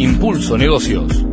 Impulso 0.00 0.56
Negocios. 0.56 1.26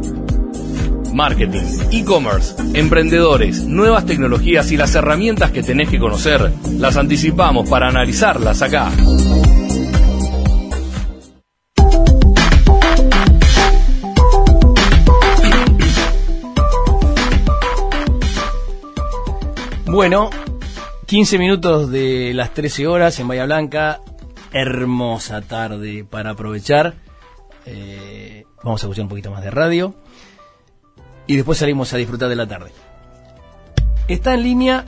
Marketing, 1.13 1.63
e-commerce, 1.89 2.53
emprendedores, 2.73 3.63
nuevas 3.63 4.05
tecnologías 4.05 4.73
y 4.73 4.75
las 4.75 4.93
herramientas 4.93 5.51
que 5.51 5.63
tenés 5.63 5.87
que 5.87 5.97
conocer, 5.97 6.51
las 6.73 6.97
anticipamos 6.97 7.69
para 7.69 7.87
analizarlas 7.87 8.61
acá. 8.61 8.91
Bueno, 19.85 20.29
15 21.05 21.37
minutos 21.37 21.89
de 21.89 22.33
las 22.33 22.53
13 22.53 22.85
horas 22.85 23.17
en 23.21 23.29
Bahía 23.29 23.45
Blanca. 23.45 24.01
Hermosa 24.51 25.41
tarde 25.41 26.03
para 26.03 26.31
aprovechar. 26.31 27.06
Eh, 27.69 28.45
vamos 28.63 28.81
a 28.81 28.85
escuchar 28.87 29.03
un 29.03 29.09
poquito 29.09 29.29
más 29.29 29.43
de 29.43 29.51
radio. 29.51 29.93
Y 31.27 31.35
después 31.35 31.57
salimos 31.57 31.91
a 31.93 31.97
disfrutar 31.97 32.29
de 32.29 32.35
la 32.37 32.47
tarde. 32.47 32.71
Está 34.07 34.33
en 34.33 34.43
línea 34.43 34.85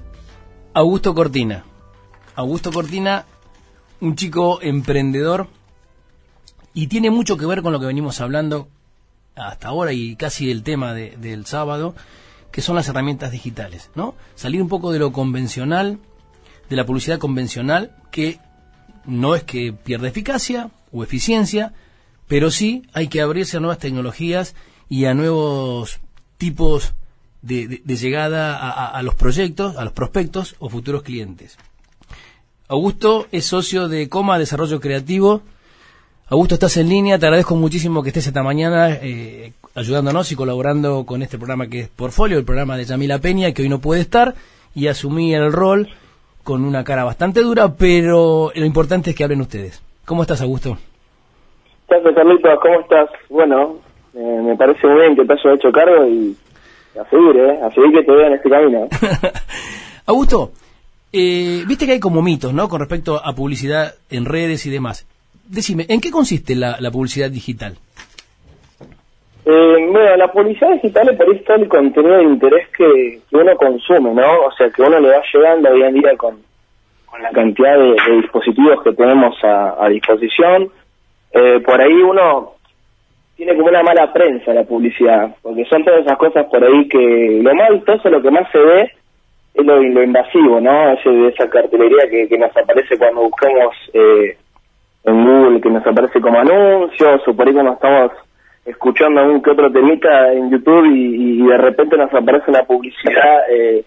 Augusto 0.73 1.13
Cortina. 1.13 1.65
Augusto 2.35 2.71
Cortina, 2.71 3.25
un 3.99 4.15
chico 4.15 4.61
emprendedor. 4.61 5.47
Y 6.73 6.87
tiene 6.87 7.11
mucho 7.11 7.35
que 7.35 7.45
ver 7.45 7.61
con 7.61 7.73
lo 7.73 7.79
que 7.79 7.87
venimos 7.87 8.21
hablando 8.21 8.69
hasta 9.35 9.67
ahora 9.67 9.91
y 9.91 10.15
casi 10.15 10.49
el 10.49 10.63
tema 10.63 10.93
de- 10.93 11.17
del 11.17 11.45
sábado 11.45 11.95
que 12.51 12.61
son 12.61 12.75
las 12.75 12.87
herramientas 12.87 13.31
digitales, 13.31 13.89
¿no? 13.95 14.15
Salir 14.35 14.61
un 14.61 14.69
poco 14.69 14.91
de 14.91 14.99
lo 14.99 15.11
convencional, 15.11 15.99
de 16.69 16.75
la 16.75 16.85
publicidad 16.85 17.19
convencional, 17.19 17.95
que 18.11 18.39
no 19.05 19.35
es 19.35 19.43
que 19.43 19.71
pierda 19.71 20.07
eficacia 20.07 20.71
o 20.91 21.03
eficiencia, 21.03 21.73
pero 22.29 22.51
sí 22.51 22.83
hay 22.93 23.09
que 23.09 23.19
abrirse 23.19 23.57
a 23.57 23.59
nuevas 23.59 23.79
tecnologías 23.79 24.55
y 24.87 25.05
a 25.05 25.13
nuevos 25.13 25.99
tipos 26.37 26.93
de, 27.41 27.81
llegada 27.85 28.55
a 28.87 29.01
los 29.03 29.15
proyectos, 29.15 29.75
a 29.75 29.83
los 29.83 29.91
prospectos 29.91 30.55
o 30.59 30.69
futuros 30.69 31.03
clientes. 31.03 31.57
Augusto 32.69 33.27
es 33.31 33.45
socio 33.47 33.87
de 33.87 34.07
Coma 34.09 34.37
Desarrollo 34.37 34.79
Creativo. 34.79 35.41
Augusto, 36.27 36.53
estás 36.53 36.77
en 36.77 36.87
línea, 36.87 37.17
te 37.17 37.25
agradezco 37.25 37.55
muchísimo 37.55 38.03
que 38.03 38.09
estés 38.09 38.27
esta 38.27 38.43
mañana 38.43 38.91
eh, 38.91 39.53
ayudándonos 39.73 40.31
y 40.31 40.35
colaborando 40.35 41.03
con 41.03 41.23
este 41.23 41.39
programa 41.39 41.65
que 41.65 41.79
es 41.79 41.89
Portfolio, 41.89 42.37
el 42.37 42.45
programa 42.45 42.77
de 42.77 42.85
Yamila 42.85 43.17
Peña, 43.17 43.51
que 43.53 43.63
hoy 43.63 43.69
no 43.69 43.79
puede 43.79 44.01
estar, 44.01 44.35
y 44.75 44.85
asumí 44.85 45.33
el 45.33 45.51
rol 45.51 45.89
con 46.43 46.63
una 46.63 46.83
cara 46.83 47.03
bastante 47.03 47.41
dura, 47.41 47.73
pero 47.73 48.51
lo 48.53 48.65
importante 48.65 49.09
es 49.09 49.15
que 49.15 49.23
hablen 49.23 49.41
ustedes. 49.41 49.81
¿Cómo 50.05 50.21
estás, 50.21 50.41
Augusto? 50.41 50.77
Gracias, 51.89 52.15
Carlitos. 52.15 52.59
¿Cómo 52.61 52.79
estás? 52.81 53.09
Bueno, 53.29 53.77
eh, 54.13 54.41
me 54.43 54.55
parece 54.55 54.85
muy 54.87 55.01
bien 55.01 55.15
que 55.15 55.25
te 55.25 55.33
hayas 55.33 55.57
hecho 55.57 55.71
cargo 55.71 56.05
y 56.07 56.35
a 56.99 57.09
seguir, 57.09 57.37
¿eh? 57.37 57.59
A 57.63 57.71
seguir 57.71 57.91
que 57.91 58.03
te 58.03 58.11
veo 58.11 58.27
en 58.27 58.33
este 58.33 58.49
camino. 58.49 58.87
Augusto, 60.05 60.51
eh, 61.11 61.63
viste 61.67 61.85
que 61.85 61.93
hay 61.93 61.99
como 61.99 62.21
mitos, 62.21 62.53
¿no? 62.53 62.67
Con 62.69 62.79
respecto 62.79 63.19
a 63.23 63.33
publicidad 63.33 63.95
en 64.09 64.25
redes 64.25 64.65
y 64.65 64.69
demás. 64.69 65.07
Decime, 65.47 65.85
¿en 65.89 65.99
qué 66.01 66.11
consiste 66.11 66.55
la, 66.55 66.77
la 66.79 66.91
publicidad 66.91 67.31
digital? 67.31 67.75
Eh, 69.45 69.87
bueno, 69.91 70.15
la 70.15 70.31
publicidad 70.31 70.73
digital 70.73 71.09
es 71.09 71.17
por 71.17 71.27
ahí 71.27 71.43
el 71.57 71.67
contenido 71.67 72.17
de 72.17 72.23
interés 72.23 72.67
que, 72.77 73.19
que 73.29 73.35
uno 73.35 73.55
consume, 73.55 74.13
¿no? 74.13 74.41
O 74.45 74.51
sea, 74.55 74.69
que 74.69 74.83
uno 74.83 74.99
le 74.99 75.09
va 75.09 75.23
llegando 75.33 75.69
hoy 75.69 75.81
en 75.81 75.93
día 75.95 76.15
con, 76.17 76.37
con 77.07 77.21
la 77.23 77.31
cantidad 77.31 77.77
de, 77.79 77.95
de 77.95 78.21
dispositivos 78.21 78.83
que 78.83 78.93
tenemos 78.93 79.35
a, 79.43 79.83
a 79.83 79.89
disposición. 79.89 80.69
Eh, 81.31 81.59
por 81.59 81.79
ahí 81.79 81.93
uno 81.93 82.53
tiene 83.35 83.55
como 83.55 83.67
una 83.67 83.83
mala 83.83 84.11
prensa 84.11 84.53
la 84.53 84.63
publicidad, 84.63 85.35
porque 85.41 85.63
son 85.65 85.83
todas 85.85 86.01
esas 86.01 86.17
cosas 86.17 86.45
por 86.47 86.63
ahí 86.63 86.87
que 86.89 87.39
lo 87.41 87.55
más 87.55 87.69
vistoso, 87.69 88.09
lo 88.09 88.21
que 88.21 88.31
más 88.31 88.51
se 88.51 88.59
ve 88.59 88.91
es 89.53 89.65
lo, 89.65 89.81
lo 89.81 90.03
invasivo, 90.03 90.59
¿no? 90.59 90.91
Ese, 90.91 91.27
esa 91.27 91.49
cartelería 91.49 92.09
que, 92.09 92.27
que 92.27 92.37
nos 92.37 92.55
aparece 92.55 92.97
cuando 92.97 93.21
buscamos 93.21 93.75
eh, 93.93 94.37
en 95.05 95.25
Google, 95.25 95.61
que 95.61 95.69
nos 95.69 95.87
aparece 95.87 96.19
como 96.19 96.39
anuncios, 96.39 97.27
o 97.27 97.33
por 97.33 97.47
ahí 97.47 97.53
cuando 97.53 97.73
estamos 97.73 98.11
escuchando 98.65 99.21
algún 99.21 99.41
que 99.41 99.51
otro 99.51 99.71
temita 99.71 100.33
en 100.33 100.51
YouTube 100.51 100.85
y, 100.93 101.41
y 101.41 101.47
de 101.47 101.57
repente 101.57 101.97
nos 101.97 102.13
aparece 102.13 102.51
una 102.51 102.63
publicidad 102.63 103.49
eh, 103.49 103.85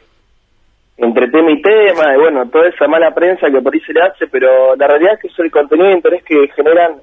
entre 0.97 1.29
tema 1.29 1.51
y 1.51 1.61
tema, 1.61 2.15
y 2.15 2.19
bueno, 2.19 2.49
toda 2.49 2.69
esa 2.69 2.87
mala 2.89 3.13
prensa 3.13 3.51
que 3.51 3.61
por 3.61 3.75
ahí 3.75 3.81
se 3.81 3.93
le 3.93 4.01
hace, 4.01 4.27
pero 4.29 4.75
la 4.77 4.87
realidad 4.87 5.15
es 5.15 5.21
que 5.21 5.29
es 5.29 5.39
el 5.39 5.51
contenido 5.51 5.89
de 5.89 5.95
interés 5.97 6.25
que 6.25 6.49
generan 6.57 6.95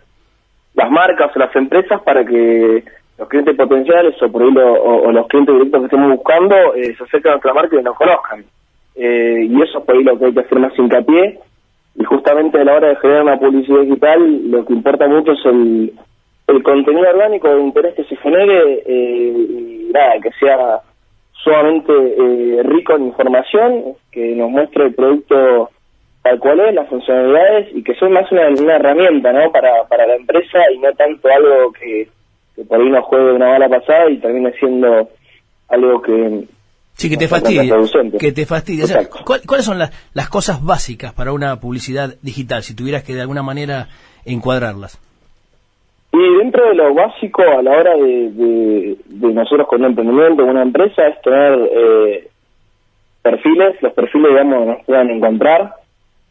las 0.75 0.91
marcas 0.91 1.35
o 1.35 1.39
las 1.39 1.55
empresas 1.55 2.01
para 2.01 2.25
que 2.25 2.83
los 3.17 3.27
clientes 3.27 3.55
potenciales 3.55 4.21
o 4.21 4.31
por 4.31 4.41
ahí 4.41 4.49
o 4.57 5.11
los 5.11 5.27
clientes 5.27 5.53
directos 5.53 5.81
que 5.81 5.85
estemos 5.85 6.17
buscando 6.17 6.55
eh, 6.75 6.95
se 6.95 7.03
acerquen 7.03 7.31
a 7.31 7.35
nuestra 7.35 7.53
marca 7.53 7.75
y 7.79 7.83
nos 7.83 7.97
conozcan. 7.97 8.45
Eh, 8.95 9.47
y 9.49 9.61
eso 9.61 9.79
es 9.79 9.85
por 9.85 9.95
ahí 9.95 10.03
lo 10.03 10.17
que 10.17 10.25
hay 10.25 10.33
que 10.33 10.39
hacer 10.39 10.59
más 10.59 10.77
hincapié. 10.77 11.39
Y 11.95 12.03
justamente 12.03 12.59
a 12.59 12.63
la 12.63 12.75
hora 12.75 12.87
de 12.89 12.95
generar 12.97 13.23
una 13.23 13.39
publicidad 13.39 13.81
digital, 13.81 14.51
lo 14.51 14.65
que 14.65 14.73
importa 14.73 15.07
mucho 15.07 15.33
es 15.33 15.45
el, 15.45 15.93
el 16.47 16.63
contenido 16.63 17.09
orgánico 17.09 17.53
de 17.53 17.61
interés 17.61 17.95
que 17.95 18.03
se 18.05 18.15
genere 18.17 18.83
eh, 18.85 19.33
y 19.37 19.91
nada, 19.91 20.19
que 20.21 20.31
sea 20.39 20.81
sumamente 21.43 21.93
eh, 21.93 22.63
rico 22.63 22.95
en 22.95 23.07
información, 23.07 23.83
que 24.11 24.35
nos 24.35 24.49
muestre 24.49 24.85
el 24.85 24.93
producto 24.93 25.69
tal 26.23 26.39
cual 26.39 26.59
es, 26.61 26.75
las 26.75 26.87
funcionalidades 26.89 27.69
y 27.75 27.83
que 27.83 27.95
sea 27.95 28.09
más 28.09 28.31
una, 28.31 28.47
una 28.49 28.75
herramienta 28.75 29.31
¿no? 29.31 29.51
para, 29.51 29.83
para 29.87 30.05
la 30.07 30.15
empresa 30.15 30.59
y 30.73 30.77
no 30.79 30.91
tanto 30.93 31.27
algo 31.29 31.71
que, 31.73 32.07
que 32.55 32.63
por 32.65 32.79
ahí 32.81 32.89
nos 32.89 33.05
juegue 33.05 33.33
una 33.33 33.49
mala 33.49 33.69
pasada 33.69 34.09
y 34.09 34.17
termine 34.17 34.51
siendo 34.53 35.09
algo 35.69 36.01
que... 36.01 36.43
Sí, 36.93 37.09
que 37.09 37.15
te 37.15 37.29
contraproducente. 37.29 38.17
Que 38.17 38.33
te 38.33 38.45
fastidie. 38.45 38.83
O 38.83 38.87
sea. 38.87 39.07
¿cuál- 39.25 39.39
¿Cuáles 39.47 39.65
son 39.65 39.79
las, 39.79 39.91
las 40.13 40.27
cosas 40.27 40.61
básicas 40.61 41.13
para 41.13 41.31
una 41.31 41.57
publicidad 41.61 42.15
digital, 42.21 42.61
si 42.63 42.75
tuvieras 42.75 43.03
que 43.03 43.13
de 43.15 43.21
alguna 43.21 43.41
manera 43.41 43.87
encuadrarlas? 44.25 44.99
Y 46.11 46.37
dentro 46.39 46.67
de 46.67 46.75
lo 46.75 46.93
básico 46.93 47.41
a 47.43 47.61
la 47.61 47.71
hora 47.71 47.95
de, 47.95 48.29
de, 48.31 48.97
de 49.05 49.33
nosotros 49.33 49.65
con 49.69 49.79
un 49.79 49.91
emprendimiento, 49.91 50.43
una 50.43 50.63
empresa, 50.63 51.07
es 51.07 51.21
tener 51.21 51.69
eh, 51.71 52.27
perfiles, 53.21 53.81
los 53.81 53.93
perfiles, 53.93 54.31
digamos, 54.31 54.67
nos 54.67 54.83
puedan 54.85 55.09
encontrar, 55.09 55.75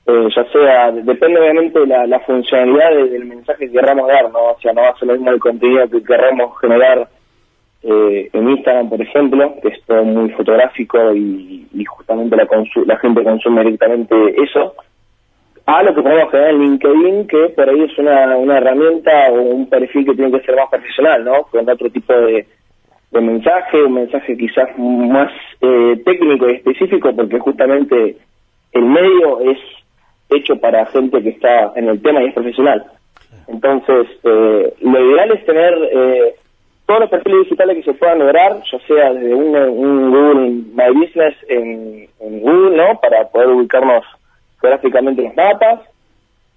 eh, 0.08 0.28
ya 0.34 0.44
sea, 0.50 0.90
depende 0.90 1.38
obviamente 1.38 1.78
de 1.80 1.86
la, 1.86 2.20
funcionalidad 2.20 2.90
de- 2.90 3.10
del 3.10 3.26
mensaje 3.26 3.66
que 3.66 3.72
querramos 3.72 4.08
dar, 4.08 4.30
¿no? 4.32 4.38
O 4.52 4.58
sea, 4.60 4.72
no 4.72 4.80
va 4.80 4.88
a 4.88 4.98
ser 4.98 5.08
lo 5.08 5.14
mismo 5.14 5.30
el 5.30 5.38
contenido 5.38 5.88
que 5.88 6.02
querramos 6.02 6.58
generar 6.60 7.08
eh, 7.82 8.30
en 8.32 8.48
Instagram, 8.48 8.88
por 8.88 9.00
ejemplo, 9.02 9.54
que 9.62 9.68
es 9.68 9.82
todo 9.84 10.02
muy 10.04 10.30
fotográfico 10.30 11.14
y, 11.14 11.66
justamente 11.86 12.36
la, 12.36 12.48
la 12.86 12.96
gente 12.98 13.22
consume 13.22 13.64
directamente 13.64 14.14
eso, 14.42 14.74
a 15.66 15.82
lo 15.82 15.94
que 15.94 16.00
podemos 16.02 16.30
generar 16.30 16.50
en 16.54 16.60
LinkedIn, 16.60 17.26
que 17.28 17.48
por 17.50 17.68
ahí 17.68 17.82
es 17.82 17.98
una, 17.98 18.34
una 18.36 18.56
herramienta 18.56 19.30
o 19.30 19.42
un 19.42 19.68
perfil 19.68 20.06
que 20.06 20.14
tiene 20.14 20.32
que 20.38 20.44
ser 20.46 20.56
más 20.56 20.70
profesional, 20.70 21.22
¿no? 21.24 21.42
Con 21.50 21.68
otro 21.68 21.90
tipo 21.90 22.14
de, 22.14 22.46
de 23.10 23.20
mensaje, 23.20 23.82
un 23.84 23.92
mensaje 23.92 24.36
quizás 24.38 24.70
más 24.78 25.30
eh, 25.60 26.00
técnico 26.04 26.48
y 26.48 26.54
específico, 26.54 27.14
porque 27.14 27.38
justamente 27.38 28.16
el 28.72 28.84
medio 28.84 29.40
es 29.40 29.58
hecho 30.30 30.56
para 30.56 30.86
gente 30.86 31.22
que 31.22 31.30
está 31.30 31.72
en 31.76 31.88
el 31.88 32.00
tema 32.02 32.22
y 32.22 32.26
es 32.26 32.34
profesional. 32.34 32.84
Entonces, 33.46 34.06
eh, 34.24 34.74
lo 34.80 35.10
ideal 35.10 35.32
es 35.32 35.44
tener 35.46 35.74
eh, 35.90 36.34
todos 36.86 37.00
los 37.00 37.10
perfiles 37.10 37.44
digitales 37.44 37.76
que 37.76 37.92
se 37.92 37.98
puedan 37.98 38.18
lograr, 38.18 38.62
ya 38.70 38.78
sea 38.86 39.12
desde 39.12 39.34
un, 39.34 40.10
Google 40.10 40.50
My 40.74 40.98
Business 40.98 41.34
en, 41.48 42.08
Google, 42.18 42.76
¿no? 42.76 43.00
Para 43.00 43.28
poder 43.28 43.48
ubicarnos 43.48 44.04
geográficamente 44.60 45.22
en 45.22 45.28
los 45.28 45.36
mapas. 45.36 45.80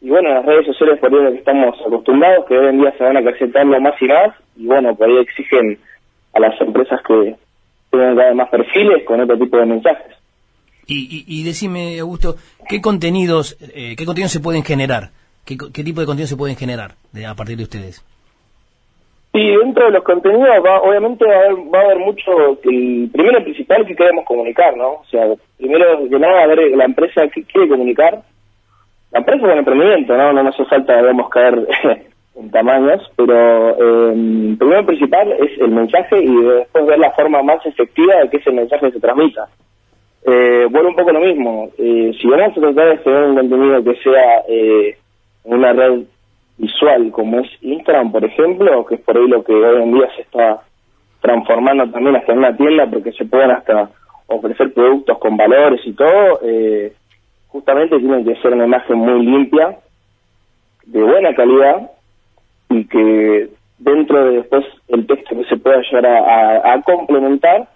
Y 0.02 0.10
bueno, 0.10 0.34
las 0.34 0.46
redes 0.46 0.66
sociales 0.66 1.00
por 1.00 1.14
ahí 1.14 1.34
que 1.34 1.40
estamos 1.40 1.80
acostumbrados, 1.86 2.46
que 2.46 2.58
hoy 2.58 2.68
en 2.68 2.80
día 2.80 2.94
se 2.98 3.04
van 3.04 3.18
acrecentando 3.18 3.80
más 3.80 4.02
y 4.02 4.06
más, 4.06 4.36
y 4.58 4.66
bueno, 4.66 4.96
por 4.96 5.10
ahí 5.10 5.18
exigen 5.18 5.78
a 6.34 6.40
las 6.40 6.60
empresas 6.60 7.02
que 7.04 7.36
tengan 7.92 8.16
cada 8.16 8.28
vez 8.30 8.36
más 8.36 8.50
perfiles 8.50 9.04
con 9.04 9.20
otro 9.22 9.38
tipo 9.38 9.58
de 9.58 9.66
mensajes. 9.66 10.21
Y, 10.94 11.24
y, 11.28 11.44
decime, 11.44 12.00
Augusto, 12.00 12.36
¿qué 12.68 12.82
contenidos, 12.82 13.56
eh, 13.74 13.96
qué 13.98 14.06
contenidos 14.06 14.32
se 14.32 14.40
pueden 14.42 14.64
generar? 14.64 15.12
¿Qué, 15.46 15.56
tipo 15.84 16.02
de 16.02 16.06
contenidos 16.06 16.30
se 16.30 16.36
pueden 16.38 16.56
generar 16.58 16.96
de- 17.14 17.26
a 17.26 17.34
partir 17.34 17.58
de 17.58 17.64
ustedes? 17.64 18.04
Y 19.34 19.56
dentro 19.56 19.86
de 19.86 19.92
los 19.92 20.04
contenidos, 20.04 20.46
va, 20.66 20.82
obviamente 20.82 21.26
va 21.26 21.34
a, 21.34 21.40
haber, 21.40 21.56
va 21.74 21.80
a 21.80 21.84
haber 21.86 22.00
mucho, 22.00 22.32
el 22.64 23.10
primero 23.14 23.40
y 23.40 23.44
principal 23.44 23.86
que 23.86 23.96
queremos 23.96 24.26
comunicar, 24.26 24.76
¿no? 24.76 24.90
O 24.96 25.06
sea, 25.10 25.26
primero 25.58 26.06
de 26.06 26.20
nada, 26.20 26.44
a 26.44 26.48
ver 26.48 26.60
la 26.76 26.84
empresa 26.86 27.28
que 27.34 27.44
quiere 27.46 27.70
comunicar. 27.70 28.22
La 29.12 29.20
empresa 29.20 29.46
es 29.46 29.52
un 29.54 29.58
emprendimiento, 29.60 30.18
¿no? 30.18 30.34
No 30.34 30.44
nos 30.44 30.54
hace 30.56 30.66
falta, 30.66 30.98
debemos 30.98 31.30
caer 31.30 31.56
en 32.36 32.52
tamaños, 32.52 33.10
pero 33.16 34.12
eh, 34.12 34.56
primero 34.60 34.86
principal 34.86 35.32
es 35.32 35.58
el 35.62 35.72
mensaje 35.72 36.22
y 36.22 36.36
después 36.36 36.86
ver 36.86 37.00
la 37.00 37.12
forma 37.12 37.42
más 37.44 37.66
efectiva 37.66 38.16
de 38.18 38.30
que 38.30 38.38
ese 38.38 38.52
mensaje 38.52 38.92
se 38.92 39.00
transmita. 39.00 39.48
Eh, 40.24 40.68
vuelve 40.70 40.90
un 40.90 40.96
poco 40.96 41.12
lo 41.12 41.20
mismo. 41.20 41.70
Eh, 41.78 42.12
si 42.20 42.28
vamos 42.28 42.58
a 42.58 42.62
tratar 42.62 42.90
de 42.90 42.98
generar 42.98 43.30
un 43.30 43.36
contenido 43.36 43.84
que 43.84 43.96
sea 44.02 44.44
eh, 44.48 44.98
una 45.44 45.74
red 45.74 46.02
visual 46.58 47.12
como 47.12 47.40
es 47.40 47.50
Instagram, 47.62 48.12
por 48.12 48.24
ejemplo, 48.24 48.86
que 48.86 48.96
es 48.96 49.02
por 49.02 49.18
ahí 49.18 49.28
lo 49.28 49.44
que 49.44 49.54
hoy 49.54 49.82
en 49.82 49.94
día 49.94 50.08
se 50.16 50.22
está 50.22 50.62
transformando 51.22 51.90
también 51.90 52.16
hasta 52.16 52.34
en 52.34 52.40
una 52.40 52.56
tienda 52.56 52.88
porque 52.88 53.12
se 53.14 53.26
pueden 53.26 53.52
hasta 53.52 53.90
ofrecer 54.28 54.74
productos 54.74 55.18
con 55.20 55.38
valores 55.38 55.82
y 55.86 55.94
todo, 55.94 56.40
eh, 56.44 56.94
justamente 57.48 58.00
tiene 58.00 58.24
que 58.24 58.36
ser 58.42 58.54
una 58.54 58.66
imagen 58.66 58.98
muy 58.98 59.26
limpia, 59.26 59.78
de 60.86 61.04
buena 61.04 61.34
calidad 61.36 61.92
y 62.70 62.86
que 62.86 63.50
dentro 63.78 64.26
de 64.26 64.38
después 64.38 64.66
el 64.88 65.06
texto 65.06 65.36
que 65.36 65.46
se 65.46 65.58
pueda 65.58 65.82
llegar 65.82 66.06
a, 66.06 66.82
complementar 66.84 67.68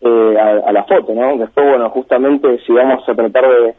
eh, 0.00 0.36
a, 0.38 0.72
la 0.72 0.84
foto, 0.84 1.12
¿no? 1.12 1.36
Después, 1.36 1.66
bueno, 1.66 1.90
justamente 1.90 2.58
si 2.64 2.72
vamos 2.72 3.08
a 3.08 3.14
tratar 3.14 3.48
de, 3.48 3.74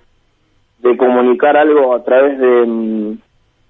de 0.80 0.98
comunicar 0.98 1.56
algo 1.56 1.95
a 1.95 2.04
través 2.04 2.38
de, 2.38 2.66
mm, 2.66 3.18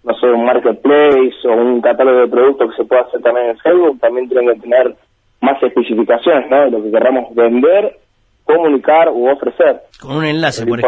no 0.04 0.13
sé, 0.19 0.28
un 0.28 0.46
marketplace 0.46 1.48
o 1.48 1.54
un 1.54 1.81
catálogo 1.81 2.22
de 2.22 2.28
productos 2.28 2.72
que 2.72 2.78
se 2.78 2.88
pueda 2.88 3.04
hacer 3.04 3.22
también 3.22 3.48
en 3.48 3.57
Facebook, 3.57 4.00
también 4.00 4.30
tienen 4.30 4.54
que 4.54 4.62
tener 4.62 4.96
más 5.42 5.62
especificaciones, 5.62 6.50
¿no? 6.50 6.66
De 6.66 6.72
lo 6.72 6.84
que 6.84 6.92
queramos 6.92 7.34
vender, 7.36 7.98
comunicar 8.44 9.10
u 9.10 9.30
ofrecer. 9.30 9.81
Con 10.02 10.18
un 10.18 10.25
enlace, 10.25 10.66
por 10.66 10.81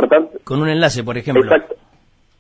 Con 0.43 0.61
un 0.61 0.69
enlace, 0.69 1.03
por 1.03 1.17
ejemplo. 1.17 1.43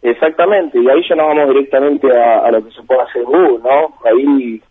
exactamente, 0.01 0.79
y 0.79 0.89
ahí 0.89 1.01
ya 1.07 1.15
nos 1.15 1.27
vamos 1.27 1.49
directamente 1.49 2.07
a, 2.11 2.49
lo 2.49 2.63
que 2.63 2.71
se 2.71 2.81
puede 2.83 3.01
hacer 3.01 3.23
Google, 3.23 3.59
¿no? 3.63 3.93
Ahí 4.03 4.61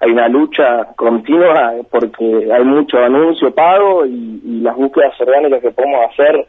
hay 0.00 0.10
una 0.12 0.28
lucha 0.28 0.86
continua 0.96 1.74
porque 1.90 2.48
hay 2.50 2.64
mucho 2.64 2.98
anuncio 2.98 3.54
pago 3.54 4.06
y, 4.06 4.40
y 4.44 4.60
las 4.60 4.74
búsquedas 4.74 5.20
orgánicas 5.20 5.60
que 5.60 5.70
podemos 5.70 6.10
hacer 6.10 6.46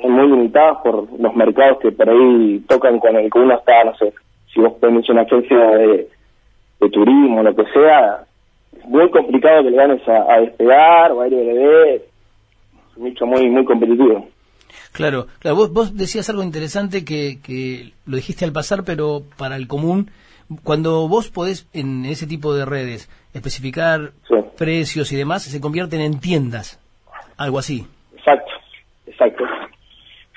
son 0.00 0.12
muy 0.12 0.28
limitadas 0.28 0.78
por 0.82 1.08
los 1.18 1.34
mercados 1.34 1.78
que 1.80 1.92
por 1.92 2.10
ahí 2.10 2.62
tocan 2.68 2.98
con 3.00 3.16
el 3.16 3.30
que 3.30 3.38
uno 3.38 3.56
está, 3.56 3.84
no 3.84 3.94
sé, 3.96 4.12
si 4.52 4.60
vos 4.60 4.78
tenés 4.80 5.08
una 5.08 5.22
agencia 5.22 5.58
de, 5.58 6.08
de 6.80 6.90
turismo, 6.90 7.42
lo 7.42 7.54
que 7.54 7.64
sea, 7.72 8.24
muy 8.86 9.10
complicado 9.10 9.62
que 9.62 9.70
le 9.70 9.76
ganes 9.76 10.02
a, 10.08 10.40
despegar 10.40 11.12
o 11.12 11.22
a 11.22 11.26
RBD, 11.26 11.94
es 11.94 12.02
un 12.96 13.28
muy, 13.28 13.48
muy 13.48 13.64
competitivo. 13.64 14.28
Claro, 14.92 15.26
claro 15.40 15.56
vos, 15.56 15.72
vos 15.72 15.96
decías 15.96 16.28
algo 16.28 16.42
interesante 16.42 17.04
que, 17.04 17.40
que 17.42 17.92
lo 18.06 18.16
dijiste 18.16 18.44
al 18.44 18.52
pasar, 18.52 18.84
pero 18.84 19.22
para 19.36 19.56
el 19.56 19.66
común, 19.66 20.10
cuando 20.62 21.08
vos 21.08 21.30
podés 21.30 21.68
en 21.72 22.04
ese 22.04 22.26
tipo 22.26 22.54
de 22.54 22.64
redes 22.64 23.08
especificar 23.32 24.12
precios 24.56 25.12
y 25.12 25.16
demás, 25.16 25.42
se 25.42 25.60
convierten 25.60 26.00
en 26.00 26.20
tiendas, 26.20 26.80
algo 27.36 27.58
así. 27.58 27.86
Exacto, 28.16 28.52
exacto. 29.06 29.44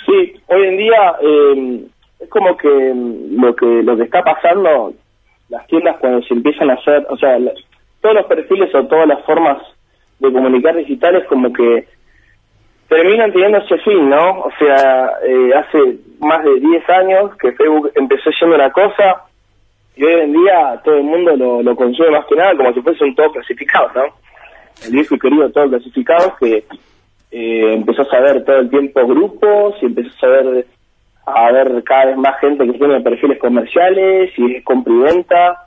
Sí, 0.06 0.33
hoy 0.48 0.68
en 0.68 0.77
día 0.77 1.15
eh, 1.21 1.86
es 2.19 2.30
como 2.30 2.56
que 2.57 2.94
lo 3.31 3.56
que 3.56 3.83
lo 3.83 3.98
que 3.98 4.04
está 4.04 4.24
pasando, 4.24 4.94
las 5.50 5.68
tiendas 5.68 5.98
cuando 6.00 6.21
se 6.24 6.33
empiezan 6.33 6.69
a 6.69 6.75
hacer, 6.75 7.06
o 7.10 7.18
sea, 7.18 7.38
todos 8.01 8.15
los 8.15 8.25
perfiles 8.25 8.74
o 8.74 8.86
todas 8.88 9.07
las 9.07 9.24
formas 9.25 9.57
de 10.19 10.31
comunicar 10.31 10.75
digitales 10.75 11.25
como 11.27 11.53
que 11.53 11.88
terminan 12.88 13.31
teniendo 13.31 13.60
ese 13.60 13.77
fin, 13.80 14.10
¿no? 14.10 14.42
O 14.42 14.51
sea, 14.57 15.12
eh, 15.25 15.51
hace 15.53 15.98
más 16.19 16.44
de 16.44 16.60
10 16.60 16.89
años 16.89 17.36
que 17.38 17.51
Facebook 17.51 17.92
empezó 17.95 18.31
siendo 18.31 18.56
una 18.56 18.71
cosa 18.71 19.26
y 19.98 20.04
hoy 20.04 20.22
en 20.22 20.34
día 20.34 20.80
todo 20.84 20.96
el 20.96 21.04
mundo 21.04 21.64
lo, 21.64 21.76
consume 21.76 22.12
más 22.12 22.26
que 22.28 22.36
nada 22.36 22.56
como 22.56 22.74
si 22.74 22.82
fuese 22.82 23.04
un 23.04 23.16
todo 23.16 23.32
clasificado, 23.32 23.90
¿no? 23.96 24.04
El 24.86 24.92
viejo 24.92 25.16
y 25.16 25.20
querido 25.20 25.50
todo 25.52 25.70
clasificado 25.70 26.36
que 26.40 26.64
eh, 27.32 27.74
empezó 27.74 28.04
a 28.04 28.10
saber 28.10 28.46
todo 28.46 28.58
el 28.58 28.70
tiempo 28.70 29.08
grupos 29.08 29.76
y 29.82 29.88
empezó 29.88 30.10
a 30.10 30.20
saber 30.20 30.66
a 31.26 31.52
ver 31.52 31.84
cada 31.84 32.06
vez 32.06 32.18
más 32.18 32.40
gente 32.40 32.66
que 32.66 32.78
tiene 32.78 33.02
perfiles 33.02 33.40
comerciales 33.40 34.32
y 34.38 34.56
es 34.56 34.64
compra 34.64 34.94
y 34.94 34.98
venta 35.00 35.64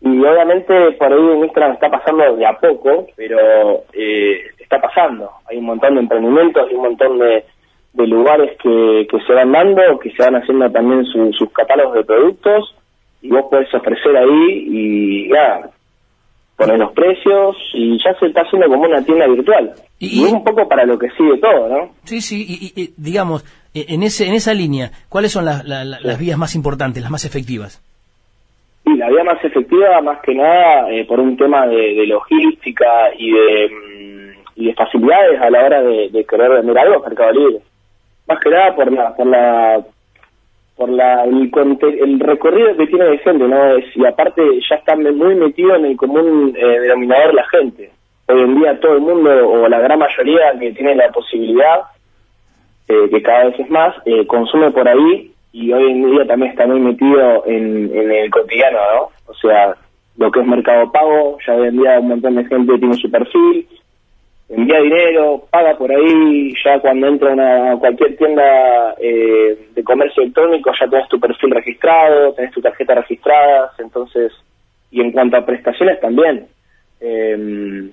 y 0.00 0.24
obviamente 0.24 0.92
por 0.92 1.12
ahí 1.12 1.18
en 1.18 1.44
Instagram 1.44 1.72
está 1.72 1.90
pasando 1.90 2.36
de 2.36 2.46
a 2.46 2.58
poco, 2.58 3.06
pero 3.16 3.84
eh, 3.92 4.46
está 4.58 4.80
pasando. 4.80 5.30
Hay 5.48 5.58
un 5.58 5.66
montón 5.66 5.94
de 5.94 6.00
emprendimientos, 6.00 6.68
hay 6.68 6.74
un 6.74 6.82
montón 6.82 7.18
de, 7.18 7.44
de 7.92 8.06
lugares 8.06 8.56
que, 8.60 9.06
que 9.08 9.20
se 9.26 9.32
van 9.32 9.52
dando, 9.52 9.98
que 9.98 10.10
se 10.10 10.22
van 10.22 10.36
haciendo 10.36 10.70
también 10.70 11.04
sus 11.04 11.52
catálogos 11.52 11.94
de 11.94 12.04
productos 12.04 12.74
y 13.22 13.28
vos 13.28 13.46
podés 13.50 13.72
ofrecer 13.74 14.16
ahí 14.16 14.66
y 14.68 15.28
ya, 15.28 15.70
poner 16.56 16.78
los 16.78 16.92
precios 16.92 17.56
y 17.72 17.98
ya 18.02 18.14
se 18.18 18.26
está 18.26 18.42
haciendo 18.42 18.68
como 18.68 18.82
una 18.82 19.04
tienda 19.04 19.26
virtual. 19.26 19.72
Y, 19.98 20.24
es 20.24 20.32
un 20.32 20.44
poco 20.44 20.68
para 20.68 20.84
lo 20.84 20.98
que 20.98 21.08
sigue 21.10 21.38
todo, 21.38 21.68
¿no? 21.68 21.90
Sí, 22.04 22.20
sí, 22.20 22.72
y, 22.74 22.92
digamos, 22.96 23.44
e, 23.72 23.86
en, 23.94 24.02
ese, 24.02 24.26
en 24.26 24.34
esa 24.34 24.52
línea, 24.52 24.90
¿cuáles 25.08 25.32
son 25.32 25.44
las 25.44 26.18
vías 26.18 26.36
más 26.36 26.54
importantes, 26.54 27.02
las 27.02 27.12
más 27.12 27.24
efectivas? 27.24 27.80
Y 28.84 28.96
la 28.96 29.08
vía 29.08 29.22
más 29.22 29.44
efectiva, 29.44 30.00
más 30.00 30.20
que 30.22 30.34
nada, 30.34 30.90
eh, 30.90 31.04
por 31.04 31.20
un 31.20 31.36
tema 31.36 31.66
de, 31.66 32.04
logística 32.06 33.14
y 33.16 33.30
de, 33.30 33.68
mm, 33.68 34.60
y 34.60 34.66
de 34.66 34.74
facilidades 34.74 35.40
a 35.40 35.50
la 35.50 35.64
hora 35.64 35.82
de, 35.82 36.26
querer 36.28 36.50
vender 36.50 36.78
algo 36.78 36.96
a 36.96 37.08
Mercado 37.08 37.32
Libre. 37.32 37.60
Más 38.26 38.40
que 38.40 38.50
nada 38.50 38.74
por 38.74 38.92
la, 38.92 39.14
por 39.14 39.26
la, 39.26 39.84
por 40.82 40.90
la, 40.90 41.22
el, 41.22 42.18
recorrido 42.18 42.76
que 42.76 42.88
tiene 42.88 43.04
de 43.04 43.18
gente, 43.18 43.46
¿no? 43.46 43.76
Es, 43.76 43.84
y 43.96 44.04
aparte 44.04 44.42
ya 44.68 44.74
está 44.74 44.96
muy 44.96 45.36
metido 45.36 45.76
en 45.76 45.84
el 45.84 45.96
común 45.96 46.56
eh, 46.56 46.80
denominador 46.80 47.34
la 47.34 47.46
gente. 47.46 47.88
Hoy 48.26 48.40
en 48.40 48.58
día 48.58 48.80
todo 48.80 48.94
el 48.94 49.02
mundo, 49.02 49.30
o 49.48 49.68
la 49.68 49.78
gran 49.78 50.00
mayoría 50.00 50.58
que 50.58 50.72
tiene 50.72 50.96
la 50.96 51.08
posibilidad, 51.10 51.82
eh, 52.88 53.08
que 53.12 53.22
cada 53.22 53.44
vez 53.44 53.60
es 53.60 53.70
más, 53.70 53.94
consume 54.26 54.72
por 54.72 54.88
ahí 54.88 55.30
y 55.52 55.72
hoy 55.72 55.92
en 55.92 56.10
día 56.10 56.26
también 56.26 56.50
está 56.50 56.66
muy 56.66 56.80
metido 56.80 57.44
en, 57.46 57.92
el 57.94 58.28
cotidiano, 58.32 58.78
¿no? 58.96 59.08
O 59.26 59.34
sea, 59.34 59.76
lo 60.16 60.32
que 60.32 60.40
es 60.40 60.46
mercado 60.46 60.90
pago, 60.90 61.38
ya 61.46 61.54
hoy 61.54 61.68
en 61.68 61.78
día 61.78 62.00
un 62.00 62.08
montón 62.08 62.34
de 62.34 62.44
gente 62.46 62.76
tiene 62.76 62.96
su 62.96 63.08
perfil, 63.08 63.68
envía 64.54 64.80
dinero, 64.80 65.44
paga 65.50 65.76
por 65.76 65.90
ahí, 65.90 66.52
ya 66.64 66.78
cuando 66.80 67.06
entra 67.06 67.72
a 67.72 67.76
cualquier 67.76 68.16
tienda 68.16 68.94
eh, 69.00 69.68
de 69.74 69.84
comercio 69.84 70.22
electrónico 70.22 70.70
ya 70.78 70.88
tenés 70.88 71.08
tu 71.08 71.18
perfil 71.18 71.50
registrado, 71.50 72.34
tenés 72.34 72.52
tu 72.52 72.60
tarjeta 72.60 72.94
registrada, 72.94 73.72
entonces, 73.78 74.32
y 74.90 75.00
en 75.00 75.12
cuanto 75.12 75.36
a 75.36 75.46
prestaciones 75.46 76.00
también. 76.00 76.46
Eh, 77.00 77.90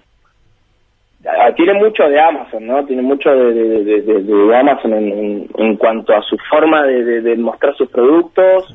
tiene 1.56 1.74
mucho 1.74 2.08
de 2.08 2.20
Amazon, 2.20 2.66
¿no? 2.66 2.86
Tiene 2.86 3.02
mucho 3.02 3.30
de, 3.30 4.56
Amazon 4.56 4.94
en, 4.94 5.76
cuanto 5.78 6.14
a 6.14 6.22
su 6.22 6.38
forma 6.50 6.84
de, 6.84 7.36
mostrar 7.36 7.76
sus 7.76 7.90
productos, 7.90 8.74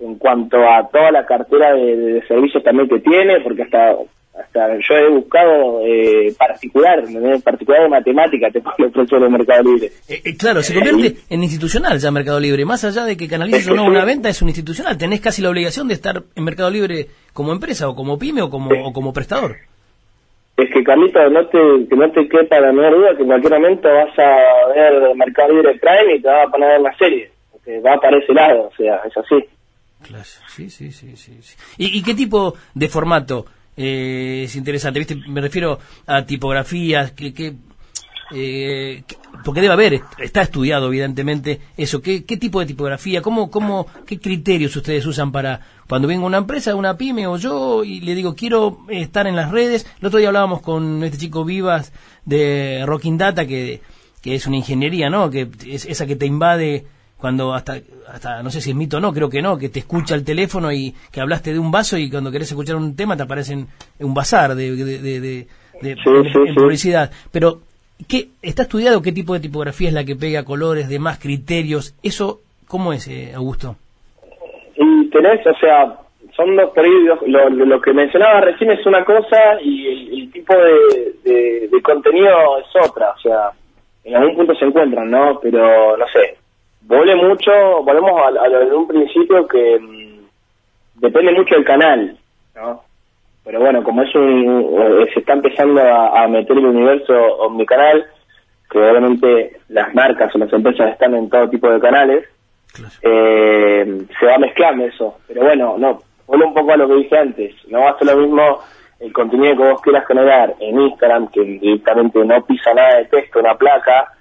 en 0.00 0.16
cuanto 0.16 0.56
a 0.58 0.88
toda 0.88 1.10
la 1.10 1.26
cartera 1.26 1.74
de, 1.74 2.22
servicios 2.26 2.62
también 2.62 2.88
que 2.88 3.00
tiene, 3.00 3.40
porque 3.40 3.62
hasta 3.62 3.94
hasta 4.38 4.68
yo 4.76 4.94
he 4.94 5.10
buscado 5.10 5.80
eh, 5.84 6.34
particular, 6.38 7.04
en 7.06 7.42
particular 7.42 7.82
de 7.82 7.88
matemática, 7.88 8.50
te 8.50 8.60
pone 8.60 8.86
el 8.86 8.90
precio 8.90 9.20
de 9.20 9.28
Mercado 9.28 9.62
Libre. 9.62 9.92
Eh, 10.08 10.22
eh, 10.24 10.36
claro, 10.36 10.62
se 10.62 10.74
convierte 10.74 11.20
en 11.28 11.42
institucional 11.42 11.98
ya 11.98 12.10
Mercado 12.10 12.40
Libre, 12.40 12.64
más 12.64 12.84
allá 12.84 13.04
de 13.04 13.16
que 13.16 13.28
canalices 13.28 13.68
o 13.68 13.74
no 13.74 13.84
una 13.84 14.04
venta, 14.04 14.28
es 14.28 14.40
un 14.40 14.48
institucional, 14.48 14.96
tenés 14.96 15.20
casi 15.20 15.42
la 15.42 15.50
obligación 15.50 15.88
de 15.88 15.94
estar 15.94 16.22
en 16.34 16.44
Mercado 16.44 16.70
Libre 16.70 17.06
como 17.32 17.52
empresa 17.52 17.88
o 17.88 17.94
como 17.94 18.18
pyme 18.18 18.42
o 18.42 18.50
como, 18.50 18.70
o 18.70 18.92
como 18.92 19.12
prestador 19.12 19.56
es 20.56 20.70
que 20.70 20.84
Carlito, 20.84 21.28
no 21.30 21.46
te, 21.46 21.58
que 21.88 21.96
no 21.96 22.10
te 22.10 22.28
quepa 22.28 22.60
la 22.60 22.72
menor 22.72 22.96
duda 22.96 23.16
que 23.16 23.22
en 23.22 23.28
cualquier 23.28 23.52
momento 23.54 23.88
vas 23.88 24.18
a 24.18 24.68
ver 24.74 25.14
Mercado 25.16 25.54
Libre 25.54 25.78
Prime 25.78 26.16
y 26.16 26.22
te 26.22 26.28
va 26.28 26.42
a 26.42 26.48
poner 26.48 26.80
la 26.80 26.96
serie, 26.96 27.30
va 27.84 27.98
para 28.00 28.18
ese 28.18 28.32
lado, 28.32 28.68
o 28.68 28.76
sea, 28.76 29.00
es 29.06 29.16
así. 29.16 29.44
Claro, 30.02 30.24
sí, 30.48 30.68
sí, 30.68 30.90
sí, 30.90 31.16
sí. 31.16 31.56
¿Y, 31.78 32.02
qué 32.02 32.14
tipo 32.14 32.54
de 32.74 32.88
formato 32.88 33.46
eh, 33.76 34.42
es 34.44 34.56
interesante? 34.56 34.98
¿Viste? 34.98 35.16
Me 35.16 35.40
refiero 35.40 35.78
a 36.06 36.24
tipografías, 36.24 37.12
que, 37.12 37.32
que 37.32 37.54
eh, 38.34 39.02
porque 39.44 39.60
debe 39.60 39.72
haber, 39.74 40.02
está 40.18 40.42
estudiado 40.42 40.86
evidentemente 40.86 41.60
eso, 41.76 42.00
¿qué, 42.00 42.24
qué 42.24 42.38
tipo 42.38 42.60
de 42.60 42.66
tipografía, 42.66 43.20
cómo, 43.20 43.50
cómo, 43.50 43.86
qué 44.06 44.18
criterios 44.18 44.74
ustedes 44.74 45.04
usan 45.04 45.32
para 45.32 45.60
cuando 45.86 46.08
venga 46.08 46.24
una 46.24 46.38
empresa, 46.38 46.74
una 46.74 46.96
pyme 46.96 47.26
o 47.26 47.36
yo 47.36 47.84
y 47.84 48.00
le 48.00 48.14
digo 48.14 48.34
quiero 48.34 48.78
estar 48.88 49.26
en 49.26 49.36
las 49.36 49.50
redes, 49.50 49.86
el 50.00 50.06
otro 50.06 50.18
día 50.18 50.28
hablábamos 50.28 50.62
con 50.62 51.04
este 51.04 51.18
chico 51.18 51.44
Vivas 51.44 51.92
de 52.24 52.84
Rocking 52.86 53.18
Data 53.18 53.46
que, 53.46 53.82
que 54.22 54.34
es 54.34 54.46
una 54.46 54.56
ingeniería, 54.56 55.10
¿no? 55.10 55.28
Que 55.28 55.50
es 55.66 55.84
esa 55.84 56.06
que 56.06 56.16
te 56.16 56.26
invade 56.26 56.86
cuando 57.22 57.54
hasta, 57.54 57.76
hasta, 58.12 58.42
no 58.42 58.50
sé 58.50 58.60
si 58.60 58.70
es 58.70 58.76
mito 58.76 58.96
o 58.96 59.00
no, 59.00 59.12
creo 59.12 59.30
que 59.30 59.40
no, 59.40 59.56
que 59.56 59.68
te 59.68 59.78
escucha 59.78 60.16
el 60.16 60.24
teléfono 60.24 60.72
y 60.72 60.92
que 61.12 61.20
hablaste 61.20 61.52
de 61.52 61.60
un 61.60 61.70
vaso 61.70 61.96
y 61.96 62.10
cuando 62.10 62.32
querés 62.32 62.50
escuchar 62.50 62.74
un 62.74 62.96
tema 62.96 63.16
te 63.16 63.22
aparece 63.22 63.52
en 63.52 63.68
un 64.00 64.12
bazar 64.12 64.56
de, 64.56 64.74
de, 64.74 65.46
de, 65.80 65.96
publicidad. 66.52 67.12
Pero 67.30 67.60
¿Qué, 68.08 68.26
¿Está 68.42 68.62
estudiado 68.62 69.02
qué 69.02 69.12
tipo 69.12 69.34
de 69.34 69.38
tipografía 69.38 69.86
es 69.86 69.94
la 69.94 70.04
que 70.04 70.16
pega 70.16 70.44
colores, 70.44 70.88
demás 70.88 71.20
criterios? 71.20 71.94
¿Eso 72.02 72.40
cómo 72.66 72.92
es, 72.92 73.06
eh, 73.06 73.32
Augusto? 73.36 73.76
Y 74.74 75.08
tenés, 75.10 75.46
o 75.46 75.54
sea, 75.60 75.94
son 76.34 76.56
dos 76.56 76.70
periodos. 76.70 77.20
Lo, 77.24 77.48
lo, 77.50 77.80
que 77.80 77.92
mencionaba 77.92 78.40
recién 78.40 78.72
es 78.72 78.84
una 78.84 79.04
cosa 79.04 79.60
y 79.62 80.22
el, 80.22 80.32
tipo 80.32 80.54
de, 80.56 81.68
de, 81.70 81.82
contenido 81.82 82.58
es 82.58 82.90
otra. 82.90 83.10
O 83.10 83.20
sea, 83.20 83.50
en 84.02 84.16
algún 84.16 84.34
punto 84.34 84.56
se 84.56 84.64
encuentran, 84.64 85.08
¿no? 85.08 85.38
Pero, 85.40 85.96
no 85.96 86.06
sé, 86.08 86.41
volé 86.84 87.14
mucho, 87.16 87.50
volvemos 87.82 88.20
a, 88.26 88.48
lo 88.48 88.58
de 88.60 88.74
un 88.74 88.88
principio 88.88 89.46
que 89.46 89.78
mm, 89.78 91.00
depende 91.00 91.32
mucho 91.32 91.54
del 91.54 91.64
canal, 91.64 92.16
¿no? 92.54 92.82
Pero 93.44 93.60
bueno, 93.60 93.82
como 93.82 94.02
es 94.02 94.14
un, 94.14 95.04
se 95.12 95.20
está 95.20 95.32
empezando 95.32 95.82
a, 95.82 96.28
meter 96.28 96.56
el 96.56 96.66
universo 96.66 97.14
omnicanal, 97.38 98.06
que 98.70 98.78
obviamente 98.78 99.60
las 99.68 99.92
marcas 99.94 100.32
o 100.34 100.38
las 100.38 100.52
empresas 100.52 100.92
están 100.92 101.14
en 101.14 101.28
todo 101.28 101.50
tipo 101.50 101.68
de 101.68 101.80
canales, 101.80 102.24
eh, 103.02 104.06
se 104.18 104.26
va 104.26 104.38
mezclando 104.38 104.84
eso. 104.84 105.18
Pero 105.26 105.42
bueno, 105.42 105.76
no, 105.76 106.00
vuelvo 106.26 106.46
un 106.46 106.54
poco 106.54 106.72
a 106.72 106.76
lo 106.76 106.86
que 106.86 106.94
dije 106.94 107.18
antes, 107.18 107.54
no 107.68 107.88
a 107.88 107.98
ser 107.98 108.14
lo 108.14 108.16
mismo 108.18 108.60
el 109.00 109.12
contenido 109.12 109.56
que 109.56 109.70
vos 109.70 109.82
quieras 109.82 110.06
generar 110.06 110.54
en 110.60 110.80
Instagram, 110.80 111.26
que 111.28 111.42
directamente 111.42 112.24
no 112.24 112.44
pisa 112.44 112.72
nada 112.72 112.98
de 112.98 113.06
texto, 113.06 113.40
una 113.40 113.56
placa, 113.56 114.12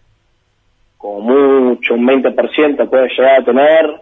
como 1.01 1.21
mucho, 1.21 1.95
un 1.95 2.05
20% 2.07 2.89
puede 2.89 3.09
llegar 3.09 3.41
a 3.41 3.43
tener, 3.43 4.01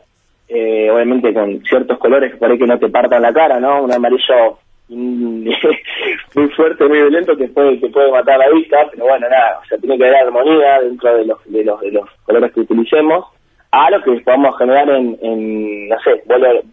eh, 0.50 0.90
obviamente 0.92 1.34
con 1.34 1.62
ciertos 1.64 1.98
colores 1.98 2.32
que 2.32 2.38
por 2.38 2.52
ahí 2.52 2.58
que 2.58 2.68
no 2.68 2.78
te 2.78 2.90
partan 2.90 3.22
la 3.22 3.32
cara, 3.32 3.60
¿no? 3.60 3.84
Un 3.84 3.94
amarillo 3.94 4.60
muy 4.90 6.50
fuerte, 6.56 6.88
muy 6.88 6.98
violento 6.98 7.38
que 7.38 7.48
puede, 7.48 7.80
que 7.80 7.88
puede 7.90 8.12
matar 8.12 8.40
la 8.40 8.50
vista, 8.50 8.88
pero 8.92 9.06
bueno, 9.06 9.30
nada, 9.30 9.60
o 9.64 9.66
sea, 9.66 9.78
tiene 9.78 9.98
que 9.98 10.04
haber 10.04 10.18
armonía 10.18 10.82
dentro 10.82 11.16
de 11.16 11.26
los, 11.26 11.38
de 11.46 11.64
los, 11.64 11.80
de 11.80 11.92
los 11.92 12.10
colores 12.24 12.52
que 12.52 12.62
utilicemos 12.62 13.26
a 13.72 13.92
lo 13.92 14.02
que 14.02 14.20
podamos 14.22 14.58
generar 14.58 14.90
en, 14.90 15.18
en 15.22 15.88
no 15.88 16.00
sé, 16.02 16.24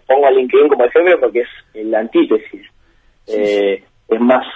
pongo 0.06 0.26
a 0.26 0.30
LinkedIn 0.30 0.68
como 0.68 0.85
ejemplo 0.87 1.21
porque 1.21 1.40
es 1.40 1.87
la 1.87 2.00
antítesis. 2.00 2.62
Eh, 3.28 3.83
es 4.09 4.21
más 4.21 4.47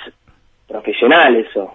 profesional 0.67 1.37
eso. 1.37 1.75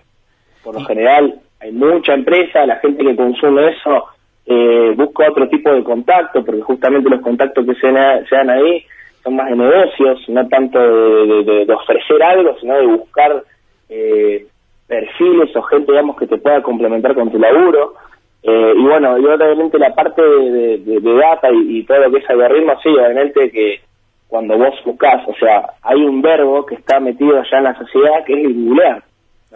Por 0.63 0.73
lo 0.73 0.85
general 0.85 1.39
hay 1.59 1.71
mucha 1.71 2.13
empresa, 2.13 2.65
la 2.65 2.77
gente 2.77 3.03
que 3.03 3.15
consume 3.15 3.69
eso 3.69 4.05
eh, 4.45 4.93
busca 4.95 5.29
otro 5.29 5.47
tipo 5.49 5.71
de 5.71 5.83
contacto, 5.83 6.43
porque 6.43 6.61
justamente 6.61 7.09
los 7.09 7.21
contactos 7.21 7.65
que 7.65 7.73
se, 7.75 7.91
dan 7.91 8.49
ahí 8.49 8.85
son 9.23 9.35
más 9.35 9.49
de 9.49 9.55
negocios, 9.55 10.19
no 10.29 10.47
tanto 10.47 10.79
de, 10.79 11.65
ofrecer 11.73 12.21
algo, 12.21 12.55
sino 12.59 12.77
de 12.77 12.85
buscar 12.85 13.43
eh, 13.89 14.45
perfiles 14.87 15.55
o 15.55 15.61
gente, 15.63 15.91
digamos, 15.91 16.17
que 16.17 16.27
te 16.27 16.37
pueda 16.37 16.61
complementar 16.61 17.15
con 17.15 17.31
tu 17.31 17.39
laburo. 17.39 17.95
Eh, 18.43 18.73
y 18.77 18.83
bueno, 18.83 19.17
y 19.17 19.25
obviamente 19.25 19.79
la 19.79 19.95
parte 19.95 20.21
de, 20.21 20.99
data 21.01 21.49
y, 21.51 21.83
todo 21.83 21.97
lo 21.97 22.11
que 22.11 22.19
es 22.19 22.29
algoritmo, 22.29 22.73
sí, 22.83 22.89
obviamente 22.89 23.49
que 23.49 23.81
cuando 24.27 24.57
vos 24.57 24.75
buscás, 24.85 25.27
o 25.27 25.33
sea, 25.35 25.71
hay 25.81 26.03
un 26.03 26.21
verbo 26.21 26.65
que 26.65 26.75
está 26.75 26.99
metido 26.99 27.39
allá 27.39 27.57
en 27.57 27.63
la 27.63 27.75
sociedad 27.75 28.23
que 28.25 28.33
es 28.33 28.45
el 28.45 28.53
googlear. 28.53 29.03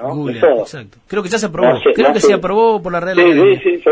¿No? 0.02 0.30
exacto. 0.30 0.98
Creo 1.08 1.24
que 1.24 1.30
ya 1.30 1.38
se 1.38 1.48
aprobó. 1.48 1.80
Creo 1.94 2.14
que 2.14 2.20
se 2.20 2.34
aprobó 2.34 2.82
por 2.82 2.92
la 2.92 3.00
Real 3.00 3.18
Sí, 3.18 3.58
sí, 3.58 3.78
sí, 3.78 3.90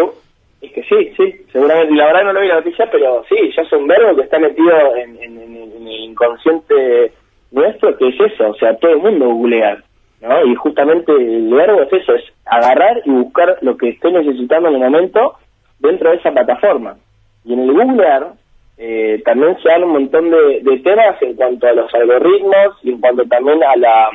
es 0.61 0.71
que 0.71 0.83
sí, 0.83 1.13
sí, 1.15 1.45
seguramente. 1.51 1.95
La 1.95 2.05
verdad 2.07 2.23
no 2.23 2.33
lo 2.33 2.41
vi 2.41 2.47
la 2.47 2.55
noticia, 2.55 2.89
pero 2.91 3.23
sí, 3.29 3.35
ya 3.55 3.61
es 3.61 3.71
un 3.73 3.87
verbo 3.87 4.15
que 4.15 4.23
está 4.23 4.39
metido 4.39 4.95
en, 4.95 5.17
el 5.21 5.87
inconsciente 5.87 7.11
nuestro, 7.51 7.95
que 7.97 8.07
es 8.07 8.15
eso, 8.19 8.49
o 8.49 8.55
sea, 8.55 8.75
todo 8.77 8.91
el 8.91 8.99
mundo 8.99 9.25
googlea. 9.25 9.83
¿no? 10.21 10.45
Y 10.45 10.55
justamente 10.55 11.11
el 11.11 11.53
verbo 11.53 11.83
es 11.83 11.93
eso, 11.93 12.15
es 12.15 12.23
agarrar 12.45 13.01
y 13.05 13.11
buscar 13.11 13.57
lo 13.61 13.77
que 13.77 13.89
esté 13.89 14.11
necesitando 14.11 14.69
en 14.69 14.75
el 14.75 14.81
momento 14.81 15.35
dentro 15.79 16.09
de 16.09 16.17
esa 16.17 16.31
plataforma. 16.31 16.97
Y 17.45 17.53
en 17.53 17.59
el 17.61 17.71
googlear 17.71 18.33
eh, 18.77 19.21
también 19.25 19.57
se 19.61 19.69
dan 19.69 19.83
un 19.83 19.91
montón 19.91 20.29
de, 20.29 20.81
temas 20.83 21.21
en 21.21 21.35
cuanto 21.35 21.67
a 21.67 21.73
los 21.73 21.93
algoritmos 21.93 22.77
y 22.83 22.91
en 22.91 22.99
cuanto 22.99 23.23
también 23.25 23.63
a 23.63 23.75
la, 23.75 24.09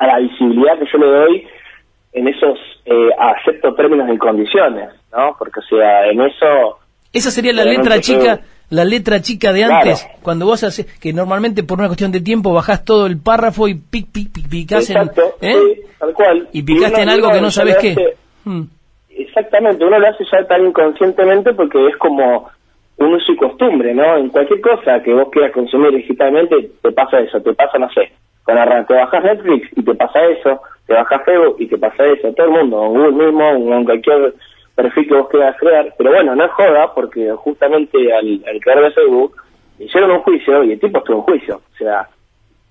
a 0.00 0.06
la 0.06 0.18
visibilidad 0.18 0.78
que 0.78 0.86
yo 0.90 0.98
le 0.98 1.06
doy 1.06 1.46
en 2.12 2.26
esos 2.26 2.58
eh, 2.86 3.10
acepto 3.18 3.74
términos 3.74 4.08
y 4.12 4.18
condiciones, 4.18 4.88
¿no? 5.12 5.36
Porque, 5.38 5.60
o 5.60 5.62
sea, 5.62 6.06
en 6.06 6.22
eso... 6.22 6.78
Esa 7.12 7.30
sería 7.30 7.52
la 7.52 7.64
letra 7.64 8.00
chica, 8.00 8.40
la 8.70 8.84
letra 8.84 9.20
chica 9.20 9.52
de 9.52 9.64
antes, 9.64 10.08
cuando 10.22 10.46
vos 10.46 10.64
haces, 10.64 10.86
que 10.98 11.12
normalmente 11.12 11.62
por 11.62 11.78
una 11.78 11.88
cuestión 11.88 12.12
de 12.12 12.20
tiempo 12.20 12.54
bajás 12.54 12.84
todo 12.84 13.06
el 13.06 13.20
párrafo 13.20 13.68
y 13.68 13.74
pic, 13.74 14.10
pic, 14.10 14.32
pic, 14.32 14.48
picás 14.48 14.88
en... 14.90 15.10
¿eh? 15.42 15.82
tal 15.98 16.14
cual. 16.14 16.48
Y 16.52 16.62
picaste 16.62 17.02
en 17.02 17.08
algo 17.10 17.30
que 17.30 17.40
no 17.40 17.50
sabes 17.50 17.76
qué. 17.76 18.14
Hmm. 18.44 18.62
Exactamente, 19.10 19.84
uno 19.84 19.98
lo 19.98 20.08
hace 20.08 20.24
ya 20.32 20.44
tan 20.46 20.66
inconscientemente 20.66 21.52
porque 21.52 21.88
es 21.88 21.96
como 21.98 22.48
un 22.96 23.14
uso 23.14 23.32
y 23.32 23.36
costumbre, 23.36 23.94
¿no? 23.94 24.16
En 24.16 24.30
cualquier 24.30 24.60
cosa 24.62 25.02
que 25.02 25.12
vos 25.12 25.28
quieras 25.30 25.52
consumir 25.52 25.92
digitalmente, 25.94 26.70
te 26.80 26.92
pasa 26.92 27.20
eso, 27.20 27.40
te 27.42 27.52
pasa, 27.52 27.78
no 27.78 27.90
sé, 27.90 28.12
con 28.44 28.86
te 28.86 28.94
bajas 28.94 29.24
Netflix 29.24 29.68
y 29.76 29.84
te 29.84 29.94
pasa 29.94 30.24
eso, 30.26 30.62
te 30.86 30.94
bajas 30.94 31.24
Facebook 31.24 31.56
y 31.58 31.66
te 31.66 31.78
pasa 31.78 32.04
eso, 32.06 32.32
todo 32.32 32.46
el 32.46 32.52
mundo, 32.52 32.78
Google 32.88 33.12
mismo, 33.12 33.74
en 33.74 33.84
cualquier 33.84 34.34
perfil 34.74 35.08
que 35.08 35.14
vos 35.14 35.28
quieras 35.28 35.56
crear, 35.58 35.94
pero 35.96 36.10
bueno, 36.10 36.34
no 36.34 36.44
es 36.44 36.50
joda, 36.52 36.94
porque 36.94 37.30
justamente 37.32 38.12
al, 38.12 38.42
al 38.48 38.60
crear 38.60 38.80
de 38.80 38.90
Facebook, 38.92 39.36
hicieron 39.78 40.10
un 40.10 40.20
juicio 40.20 40.64
y 40.64 40.72
el 40.72 40.80
tipo 40.80 40.98
estuvo 40.98 41.18
en 41.18 41.22
juicio, 41.22 41.56
o 41.56 41.76
sea, 41.76 42.08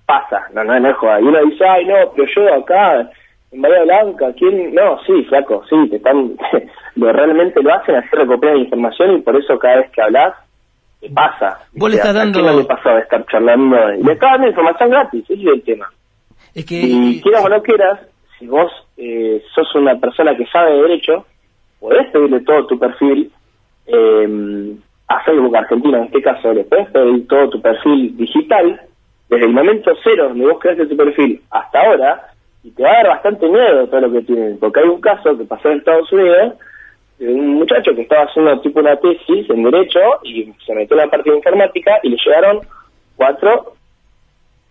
pasa, 0.06 0.48
no, 0.52 0.64
no, 0.64 0.78
no 0.78 0.88
es 0.88 0.96
joda, 0.96 1.20
y 1.20 1.24
uno 1.24 1.44
dice, 1.44 1.64
ay 1.64 1.86
no, 1.86 2.12
pero 2.14 2.28
yo 2.28 2.54
acá 2.54 3.10
en 3.52 3.62
Bahía 3.62 3.82
Blanca, 3.82 4.32
¿quién? 4.38 4.74
No, 4.74 4.98
sí, 5.04 5.24
flaco, 5.24 5.62
sí, 5.68 5.88
te 5.88 5.96
están, 5.96 6.36
realmente 6.96 7.62
lo 7.62 7.74
hacen, 7.74 7.96
así 7.96 8.08
recopilan 8.12 8.58
información 8.58 9.16
y 9.16 9.22
por 9.22 9.36
eso 9.36 9.58
cada 9.58 9.76
vez 9.76 9.90
que 9.90 10.02
hablas, 10.02 10.34
pasa. 11.08 11.60
Vos 11.72 11.90
le 11.90 11.96
estás 11.96 12.14
dando... 12.14 12.46
¿A 12.46 12.52
le 12.52 12.64
pasó 12.64 12.90
de 12.90 13.00
estar 13.00 13.24
charlando? 13.26 13.76
Le 13.88 14.12
estás 14.12 14.32
dando 14.32 14.48
información 14.48 14.90
gratis, 14.90 15.24
ese 15.24 15.40
es 15.40 15.48
el 15.48 15.62
tema. 15.62 15.90
Es 16.54 16.64
que... 16.66 16.74
Y 16.76 17.20
quieras 17.22 17.44
o 17.44 17.48
no 17.48 17.62
quieras, 17.62 18.00
si 18.38 18.46
vos 18.46 18.70
eh, 18.96 19.42
sos 19.54 19.74
una 19.74 19.98
persona 19.98 20.36
que 20.36 20.46
sabe 20.46 20.72
de 20.72 20.82
derecho, 20.82 21.26
podés 21.78 22.10
pedirle 22.10 22.40
todo 22.40 22.66
tu 22.66 22.78
perfil 22.78 23.32
eh, 23.86 24.76
a 25.08 25.24
Facebook 25.24 25.56
Argentina, 25.56 25.98
en 25.98 26.04
este 26.04 26.22
caso, 26.22 26.52
le 26.52 26.64
podés 26.64 26.88
pedir 26.90 27.26
todo 27.26 27.50
tu 27.50 27.60
perfil 27.60 28.16
digital, 28.16 28.80
desde 29.28 29.46
el 29.46 29.52
momento 29.52 29.92
cero 30.04 30.28
donde 30.28 30.46
vos 30.46 30.58
creaste 30.60 30.86
tu 30.86 30.96
perfil 30.96 31.40
hasta 31.50 31.80
ahora, 31.80 32.26
y 32.62 32.70
te 32.72 32.82
va 32.82 32.90
a 32.90 32.94
dar 32.94 33.08
bastante 33.08 33.48
miedo 33.48 33.88
todo 33.88 34.00
lo 34.02 34.12
que 34.12 34.22
tienen, 34.22 34.58
porque 34.58 34.80
hay 34.80 34.88
un 34.88 35.00
caso 35.00 35.36
que 35.36 35.44
pasó 35.44 35.70
en 35.70 35.78
Estados 35.78 36.12
Unidos 36.12 36.54
de 37.20 37.34
un 37.34 37.54
muchacho 37.54 37.94
que 37.94 38.02
estaba 38.02 38.24
haciendo 38.24 38.60
tipo 38.60 38.80
una 38.80 38.96
tesis 38.96 39.48
en 39.50 39.62
Derecho 39.62 40.00
y 40.24 40.52
se 40.64 40.74
metió 40.74 40.96
en 40.96 41.04
la 41.04 41.10
parte 41.10 41.30
de 41.30 41.36
informática 41.36 42.00
y 42.02 42.08
le 42.08 42.16
llegaron 42.16 42.60
cuatro 43.14 43.74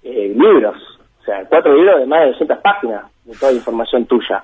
eh, 0.02 0.34
libros, 0.36 0.76
o 1.22 1.24
sea, 1.24 1.46
cuatro 1.48 1.76
libros 1.76 2.00
de 2.00 2.08
más 2.08 2.22
de 2.22 2.32
200 2.32 2.58
páginas 2.58 3.06
de 3.26 3.36
toda 3.36 3.52
la 3.52 3.58
información 3.60 4.06
tuya. 4.08 4.44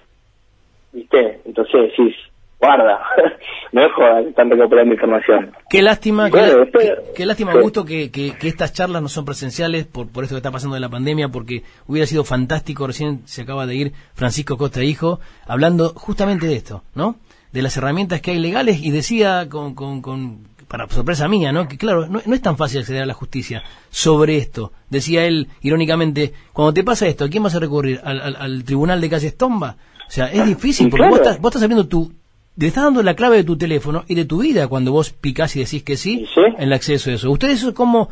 ¿Viste? 0.93 1.41
Entonces 1.45 1.81
decís, 1.81 2.15
guarda, 2.59 3.01
no 3.71 3.85
es 3.85 3.91
joda 3.93 4.21
que 4.21 4.29
están 4.29 4.51
recuperando 4.51 4.93
información. 4.93 5.51
Qué 5.67 5.81
lástima, 5.81 6.29
qué, 6.29 7.25
lástima, 7.25 7.53
Augusto, 7.53 7.85
que, 7.85 8.11
que, 8.11 8.35
estas 8.47 8.71
charlas 8.71 9.01
no 9.01 9.09
son 9.09 9.25
presenciales 9.25 9.87
por, 9.87 10.11
por 10.11 10.23
esto 10.23 10.35
que 10.35 10.39
está 10.39 10.51
pasando 10.51 10.75
de 10.75 10.81
la 10.81 10.89
pandemia, 10.89 11.29
porque 11.29 11.63
hubiera 11.87 12.05
sido 12.05 12.23
fantástico, 12.23 12.85
recién 12.85 13.25
se 13.25 13.41
acaba 13.41 13.65
de 13.65 13.75
ir 13.75 13.91
Francisco 14.13 14.57
Costa 14.57 14.83
Hijo, 14.83 15.19
hablando 15.47 15.89
justamente 15.95 16.45
de 16.45 16.55
esto, 16.55 16.83
¿no? 16.93 17.15
De 17.55 17.61
las 17.61 17.77
herramientas 17.77 18.19
que 18.19 18.31
hay 18.31 18.39
legales 18.39 18.83
y 18.83 18.91
decía 18.91 19.47
con, 19.49 19.75
con, 19.75 20.01
con 20.01 20.39
para 20.67 20.89
sorpresa 20.89 21.29
mía, 21.29 21.53
¿no? 21.53 21.69
Que 21.69 21.77
claro, 21.77 22.05
no, 22.07 22.19
es 22.19 22.41
tan 22.41 22.57
fácil 22.57 22.81
acceder 22.81 23.03
a 23.03 23.05
la 23.05 23.13
justicia 23.13 23.63
sobre 23.89 24.35
esto. 24.35 24.73
Decía 24.89 25.25
él, 25.25 25.47
irónicamente, 25.61 26.33
cuando 26.51 26.73
te 26.73 26.83
pasa 26.83 27.07
esto, 27.07 27.23
¿a 27.23 27.29
quién 27.29 27.43
vas 27.43 27.55
a 27.55 27.59
recurrir? 27.59 28.01
¿Al, 28.03 28.35
al, 28.35 28.63
tribunal 28.65 28.99
de 28.99 29.09
calle 29.09 29.27
Estomba? 29.27 29.77
O 30.05 30.11
sea, 30.11 30.25
es 30.25 30.45
difícil 30.45 30.89
porque 30.89 31.07
vos, 31.07 31.19
estás, 31.19 31.39
vos 31.39 31.49
estás 31.49 31.63
abriendo 31.63 31.87
tu, 31.87 32.11
te 32.57 32.67
estás 32.67 32.83
dando 32.83 33.03
la 33.03 33.15
clave 33.15 33.37
de 33.37 33.43
tu 33.43 33.57
teléfono 33.57 34.03
y 34.07 34.15
de 34.15 34.25
tu 34.25 34.41
vida 34.41 34.67
cuando 34.67 34.91
vos 34.91 35.11
picás 35.11 35.55
y 35.55 35.59
decís 35.59 35.83
que 35.83 35.97
sí, 35.97 36.25
en 36.35 36.63
el 36.63 36.73
acceso 36.73 37.09
a 37.09 37.13
eso. 37.13 37.31
Ustedes 37.31 37.59
eso 37.59 37.73
como 37.73 38.09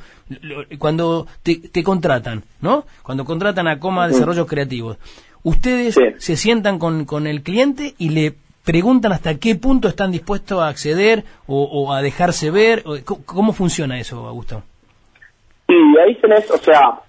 cuando 0.79 1.27
te, 1.43 1.83
contratan, 1.83 2.43
¿no? 2.61 2.85
Cuando 3.03 3.25
contratan 3.25 3.67
a 3.67 3.79
Coma 3.79 4.07
Desarrollos 4.07 4.47
Creativos. 4.47 4.97
Ustedes 5.43 5.97
se 6.17 6.37
sientan 6.37 6.79
con, 6.79 7.03
con 7.03 7.27
el 7.27 7.41
cliente 7.41 7.95
y 7.97 8.09
le 8.09 8.35
preguntan 8.65 9.11
hasta 9.11 9.39
qué 9.39 9.55
punto 9.55 9.87
están 9.87 10.11
dispuestos 10.11 10.61
a 10.61 10.67
acceder 10.67 11.23
o, 11.47 11.93
a 11.93 12.01
dejarse 12.01 12.51
ver. 12.51 12.83
¿Cómo 13.25 13.53
funciona 13.53 13.99
eso, 13.99 14.27
Augusto? 14.27 14.63
Y 15.67 15.97
ahí 15.97 16.15
tenés, 16.15 16.49
o 16.51 16.57
sea, 16.57 16.99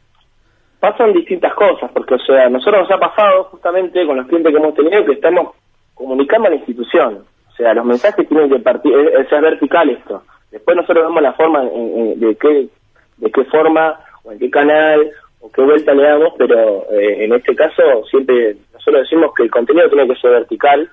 pasan 0.81 1.13
distintas 1.13 1.55
cosas, 1.55 1.91
porque, 1.93 2.15
o 2.15 2.19
sea, 2.19 2.49
nosotros 2.49 2.83
nos 2.83 2.91
ha 2.91 2.99
pasado 2.99 3.45
justamente 3.45 4.07
con 4.07 4.17
los 4.17 4.27
clientes 4.27 4.53
que 4.53 4.59
hemos 4.59 4.75
tenido 4.75 5.05
que 5.05 5.13
estamos 5.13 5.55
comunicando 5.95 6.49
a 6.49 6.51
la 6.51 6.57
institución. 6.57 7.25
O 7.51 7.57
sea, 7.57 7.75
los 7.75 7.85
mensajes 7.85 8.29
tienen 8.29 8.51
que 8.51 8.59
partir, 8.59 8.93
es, 8.93 9.31
vertical 9.31 9.91
esto. 9.91 10.23
Después 10.51 10.77
nosotros 10.77 11.07
vemos 11.07 11.23
la 11.23 11.33
forma 11.33 11.63
de 11.63 12.37
qué 12.41 12.69
de 13.17 13.31
qué 13.31 13.45
forma 13.45 13.99
o 14.25 14.33
en 14.33 14.39
qué 14.39 14.51
canal 14.51 15.11
o 15.41 15.51
qué 15.51 15.63
vuelta 15.63 15.95
le 15.95 16.03
damos, 16.03 16.35
pero 16.39 16.91
eh, 16.91 17.25
en 17.25 17.35
este 17.35 17.55
caso 17.55 17.83
siempre 18.11 18.57
nosotros 18.73 19.03
decimos 19.03 19.33
que 19.37 19.45
el 19.45 19.51
contenido 19.51 19.89
tiene 19.89 20.09
que 20.09 20.21
ser 20.21 20.31
vertical 20.31 20.91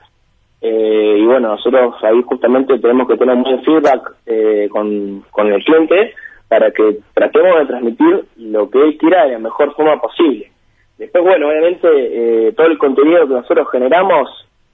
eh, 0.61 1.17
y 1.19 1.25
bueno, 1.25 1.49
nosotros 1.49 1.95
ahí 2.03 2.21
justamente 2.23 2.77
tenemos 2.79 3.07
que 3.07 3.17
tener 3.17 3.35
un 3.35 3.43
buen 3.43 3.63
feedback 3.63 4.13
eh, 4.25 4.67
con, 4.71 5.23
con 5.31 5.51
el 5.51 5.63
cliente 5.63 6.13
para 6.47 6.71
que 6.71 6.97
tratemos 7.13 7.59
de 7.59 7.65
transmitir 7.65 8.25
lo 8.37 8.69
que 8.69 8.79
él 8.79 8.97
quiera 8.97 9.25
de 9.25 9.33
la 9.33 9.39
mejor 9.39 9.73
forma 9.73 9.99
posible. 9.99 10.51
Después, 10.97 11.23
bueno, 11.23 11.47
obviamente 11.47 12.53
todo 12.55 12.67
el 12.67 12.77
contenido 12.77 13.27
que 13.27 13.33
nosotros 13.33 13.67
generamos 13.71 14.29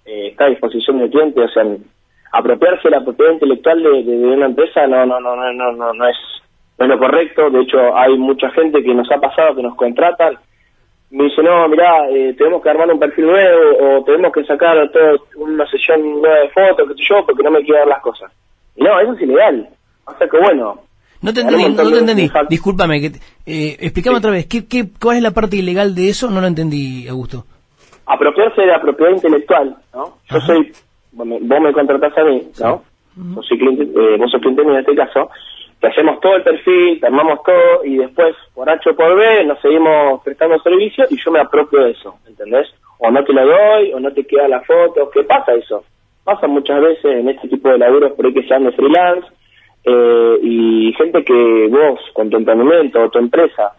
eh, 0.08 0.30
está 0.30 0.46
a 0.46 0.50
disposición 0.50 1.00
del 1.00 1.10
cliente, 1.10 1.42
o 1.42 1.50
sea, 1.50 1.64
apropiarse 2.32 2.90
la 2.90 3.04
propiedad 3.04 3.34
intelectual 3.34 3.84
de, 3.84 3.90
una 3.90 4.46
empresa 4.46 4.88
no 4.88 5.06
no 5.06 5.20
no 5.20 5.36
no 5.36 5.72
no 5.74 5.94
no 5.94 6.08
es 6.08 6.16
no 6.80 6.86
es 6.86 6.90
lo 6.90 6.98
correcto. 6.98 7.50
De 7.50 7.62
hecho, 7.62 7.96
hay 7.96 8.18
mucha 8.18 8.50
gente 8.52 8.82
que 8.82 8.94
nos 8.94 9.12
ha 9.12 9.20
pasado 9.20 9.56
que 9.56 9.64
nos 9.64 9.76
contratan. 9.76 10.38
Me 11.10 11.24
dice, 11.24 11.42
no, 11.42 11.68
mirá, 11.70 12.10
eh, 12.10 12.34
tenemos 12.38 12.62
que 12.62 12.70
armar 12.70 12.92
un 12.92 13.00
perfil 13.00 13.28
nuevo 13.28 13.78
o 14.00 14.04
tenemos 14.04 14.32
que 14.34 14.44
sacar 14.44 14.90
todo, 14.92 15.26
una 15.38 15.66
sesión 15.70 16.02
nueva 16.22 16.36
de 16.40 16.50
fotos, 16.50 16.88
qué 16.90 16.94
sé 16.96 17.04
yo, 17.10 17.26
porque 17.26 17.44
no 17.44 17.52
me 17.52 17.62
quiero 17.64 17.80
dar 17.80 17.88
las 17.88 18.02
cosas. 18.02 18.32
Y 18.76 18.84
no, 18.84 19.00
eso 19.00 19.14
es 19.14 19.22
ilegal. 19.22 19.70
O 20.06 20.14
sea 20.18 20.28
que 20.28 20.38
bueno. 20.38 20.82
No 21.22 21.34
te 21.34 21.42
entendí, 21.42 21.64
no 21.70 21.76
te 21.92 21.98
entendí. 22.00 22.30
fac- 22.30 22.48
Discúlpame, 22.50 23.00
que, 23.02 23.08
eh, 23.46 23.78
explícame 23.80 24.18
otra 24.18 24.32
vez. 24.32 24.46
¿qué, 24.48 24.68
qué, 24.68 24.86
¿Cuál 25.02 25.18
es 25.18 25.24
la 25.24 25.32
parte 25.32 25.56
ilegal 25.56 25.96
de 25.96 26.10
eso? 26.10 26.30
No 26.30 26.42
lo 26.42 26.48
entendí, 26.48 27.08
Augusto. 27.08 27.46
apropiarse 28.06 28.62
de 28.62 28.68
la 28.68 28.82
propiedad 28.82 29.12
intelectual, 29.12 29.76
¿no? 29.94 30.18
Yo 30.30 30.38
Ajá. 30.38 30.46
soy, 30.48 30.72
vos 31.14 31.26
me, 31.28 31.40
vos 31.40 31.74
contratás 31.74 32.18
a 32.18 32.24
mí, 32.24 32.44
¿no? 32.60 32.84
Yo 33.36 33.42
soy 33.44 33.58
cliente, 33.58 33.84
eh, 33.84 34.18
vos 34.18 34.30
sos 34.32 34.40
cliente 34.42 34.64
mío 34.64 34.74
en 34.74 34.80
este 34.82 34.96
caso, 34.96 35.30
te 35.80 35.88
hacemos 35.88 36.20
todo 36.20 36.36
el 36.36 36.44
perfil, 36.44 37.00
te 37.00 37.06
armamos 37.08 37.44
todo 37.44 37.86
y 37.86 37.98
después, 37.98 38.36
por 38.54 38.70
H 38.70 38.90
o 38.90 38.96
por 38.96 39.16
B, 39.16 39.46
nos 39.46 39.60
seguimos 39.62 40.22
prestando 40.24 40.60
servicio 40.60 41.06
y 41.10 41.18
yo 41.24 41.32
me 41.32 41.40
apropio 41.40 41.84
de 41.84 41.92
eso, 41.92 42.16
¿entendés? 42.28 42.68
O 43.00 43.12
no 43.12 43.24
te 43.24 43.34
lo 43.34 43.46
doy, 43.46 43.94
o 43.94 44.00
no 44.00 44.12
te 44.12 44.26
queda 44.26 44.48
la 44.48 44.62
foto, 44.62 45.10
¿qué 45.12 45.24
pasa 45.24 45.54
eso? 45.54 45.84
Pasa 46.24 46.48
muchas 46.48 46.82
veces 46.82 47.06
en 47.06 47.30
este 47.30 47.48
tipo 47.48 47.70
de 47.70 47.78
laburos 47.78 48.14
por 48.14 48.26
ahí 48.26 48.34
que 48.34 48.48
sean 48.48 48.64
de 48.64 48.72
freelance 48.72 49.28
eh, 49.86 50.40
y 50.42 50.94
gente 50.98 51.24
que 51.24 51.68
vos, 51.70 52.00
con 52.14 52.30
tu 52.30 52.38
emprendimiento 52.38 53.02
o 53.02 53.10
tu 53.10 53.20
empresa, 53.20 53.74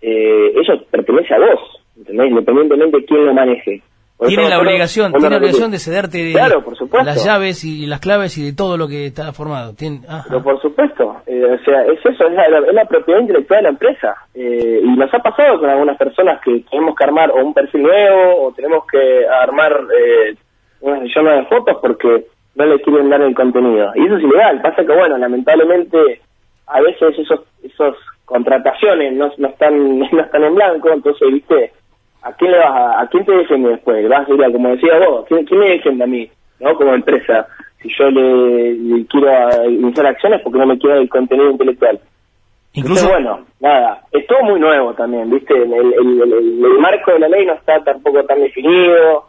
eh, 0.00 0.52
eso 0.60 0.72
pertenece 0.90 1.34
a 1.34 1.38
vos, 1.38 1.60
¿entendés? 1.96 2.30
Independientemente 2.30 2.98
de 2.98 3.04
quién 3.04 3.26
lo 3.26 3.34
maneje. 3.34 3.82
Por 4.16 4.28
Tiene 4.28 4.48
la 4.48 4.60
obligación, 4.60 5.12
tiene 5.12 5.30
la 5.30 5.36
obligación 5.38 5.70
de 5.72 5.78
cederte 5.78 6.18
de 6.18 6.32
Claro, 6.32 6.62
por 6.64 6.76
supuesto. 6.76 7.04
las 7.04 7.24
llaves 7.24 7.64
y 7.64 7.86
las 7.86 8.00
claves 8.00 8.38
y 8.38 8.44
de 8.44 8.52
todo 8.52 8.76
lo 8.76 8.86
que 8.86 9.06
está 9.06 9.32
formado. 9.32 9.74
Tiene, 9.74 10.00
ajá. 10.08 10.24
Pero 10.28 10.42
por 10.42 10.60
supuesto, 10.62 11.13
eh, 11.34 11.44
o 11.44 11.64
sea, 11.64 11.84
es 11.86 11.98
eso, 12.04 12.26
es 12.26 12.32
la, 12.32 12.44
es 12.44 12.74
la 12.74 12.84
propiedad 12.84 13.20
intelectual 13.20 13.58
de 13.58 13.62
la 13.64 13.68
empresa. 13.70 14.14
Eh, 14.34 14.80
y 14.82 14.88
nos 14.88 15.12
ha 15.12 15.18
pasado 15.18 15.58
con 15.58 15.68
algunas 15.68 15.96
personas 15.96 16.40
que 16.42 16.64
tenemos 16.70 16.94
que 16.94 17.04
armar 17.04 17.30
o 17.30 17.44
un 17.44 17.52
perfil 17.52 17.82
nuevo 17.82 18.44
o 18.44 18.52
tenemos 18.52 18.86
que 18.86 19.26
armar 19.26 19.72
eh, 19.98 20.36
una 20.80 21.00
sesión 21.00 21.24
de 21.24 21.44
fotos 21.46 21.78
porque 21.80 22.26
no 22.54 22.66
le 22.66 22.80
quieren 22.80 23.10
dar 23.10 23.22
el 23.22 23.34
contenido. 23.34 23.92
Y 23.96 24.06
eso 24.06 24.16
es 24.16 24.22
ilegal. 24.22 24.62
Pasa 24.62 24.84
que, 24.84 24.92
bueno, 24.94 25.18
lamentablemente 25.18 26.20
a 26.66 26.80
veces 26.80 27.18
esos 27.18 27.40
esos 27.62 27.96
contrataciones 28.24 29.12
no, 29.14 29.30
no 29.36 29.48
están 29.48 29.98
no 30.12 30.20
están 30.20 30.44
en 30.44 30.54
blanco, 30.54 30.90
entonces, 30.90 31.32
viste, 31.32 31.72
¿a 32.22 32.32
quién 32.34 32.52
le 32.52 32.58
vas 32.58 32.70
a, 32.70 33.00
a 33.00 33.06
quién 33.08 33.24
te 33.24 33.32
defiende 33.32 33.70
después? 33.70 34.08
Vas 34.08 34.28
a 34.28 34.32
ir 34.32 34.44
a, 34.44 34.52
como 34.52 34.68
decía 34.68 34.98
vos, 35.06 35.26
¿quién, 35.26 35.44
quién 35.46 35.60
me 35.60 35.70
defiende 35.70 36.04
a 36.04 36.06
mí, 36.06 36.30
no? 36.60 36.74
Como 36.76 36.94
empresa, 36.94 37.48
si 37.84 37.90
yo 37.96 38.10
le, 38.10 38.72
le 38.74 39.06
quiero 39.06 39.70
iniciar 39.70 40.06
acciones 40.06 40.40
porque 40.42 40.58
no 40.58 40.66
me 40.66 40.78
quiero 40.78 40.98
el 40.98 41.08
contenido 41.08 41.50
intelectual. 41.50 42.00
Incluso, 42.72 43.04
Entonces, 43.04 43.24
bueno, 43.24 43.46
nada, 43.60 44.02
es 44.10 44.26
todo 44.26 44.42
muy 44.42 44.58
nuevo 44.58 44.94
también, 44.94 45.30
¿viste? 45.30 45.54
El, 45.54 45.72
el, 45.72 45.92
el- 45.94 46.22
el- 46.32 46.64
el 46.64 46.78
marco 46.80 47.12
de 47.12 47.20
la 47.20 47.28
ley 47.28 47.46
no 47.46 47.52
está 47.54 47.84
tampoco 47.84 48.24
tan 48.24 48.40
definido. 48.40 49.26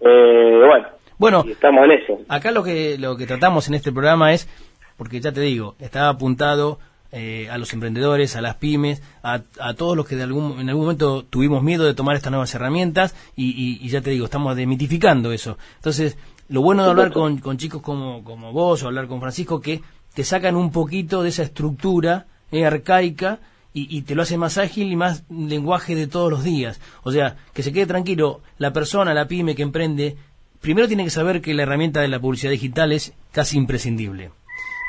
Eh, 0.00 0.62
bueno, 0.66 0.86
bueno, 1.18 1.44
y 1.46 1.52
estamos 1.52 1.84
en 1.86 1.90
eso. 1.92 2.18
acá 2.28 2.50
lo 2.52 2.62
que, 2.62 2.96
lo 2.98 3.16
que 3.16 3.26
tratamos 3.26 3.66
en 3.68 3.74
este 3.74 3.90
programa 3.90 4.32
es, 4.34 4.48
porque 4.96 5.20
ya 5.20 5.32
te 5.32 5.40
digo, 5.40 5.74
está 5.80 6.08
apuntado 6.08 6.78
eh, 7.12 7.48
a 7.50 7.56
los 7.58 7.72
emprendedores, 7.72 8.36
a 8.36 8.40
las 8.42 8.56
pymes, 8.56 9.02
a, 9.22 9.40
a 9.58 9.74
todos 9.74 9.96
los 9.96 10.06
que 10.06 10.14
de 10.16 10.22
algún, 10.24 10.60
en 10.60 10.68
algún 10.68 10.84
momento 10.84 11.24
tuvimos 11.24 11.62
miedo 11.62 11.84
de 11.86 11.94
tomar 11.94 12.14
estas 12.16 12.30
nuevas 12.30 12.54
herramientas 12.54 13.16
y, 13.36 13.46
y- 13.50 13.84
y 13.84 13.88
ya 13.88 14.00
te 14.02 14.10
digo, 14.10 14.26
estamos 14.26 14.54
demitificando 14.54 15.32
eso. 15.32 15.56
Entonces, 15.76 16.18
lo 16.48 16.62
bueno 16.62 16.84
de 16.84 16.90
hablar 16.90 17.12
con, 17.12 17.38
con 17.38 17.58
chicos 17.58 17.82
como, 17.82 18.22
como 18.22 18.52
vos 18.52 18.82
o 18.82 18.86
hablar 18.86 19.08
con 19.08 19.20
Francisco, 19.20 19.60
que 19.60 19.82
te 20.14 20.24
sacan 20.24 20.56
un 20.56 20.70
poquito 20.70 21.22
de 21.22 21.30
esa 21.30 21.42
estructura 21.42 22.26
eh, 22.50 22.64
arcaica 22.64 23.40
y, 23.72 23.96
y 23.96 24.02
te 24.02 24.14
lo 24.14 24.22
hace 24.22 24.38
más 24.38 24.56
ágil 24.56 24.90
y 24.90 24.96
más 24.96 25.24
lenguaje 25.28 25.94
de 25.94 26.06
todos 26.06 26.30
los 26.30 26.44
días. 26.44 26.80
O 27.02 27.12
sea, 27.12 27.36
que 27.52 27.62
se 27.62 27.72
quede 27.72 27.86
tranquilo, 27.86 28.40
la 28.58 28.72
persona, 28.72 29.12
la 29.12 29.28
pyme 29.28 29.54
que 29.54 29.62
emprende, 29.62 30.16
primero 30.60 30.88
tiene 30.88 31.04
que 31.04 31.10
saber 31.10 31.40
que 31.40 31.54
la 31.54 31.64
herramienta 31.64 32.00
de 32.00 32.08
la 32.08 32.20
publicidad 32.20 32.52
digital 32.52 32.92
es 32.92 33.12
casi 33.32 33.56
imprescindible. 33.56 34.30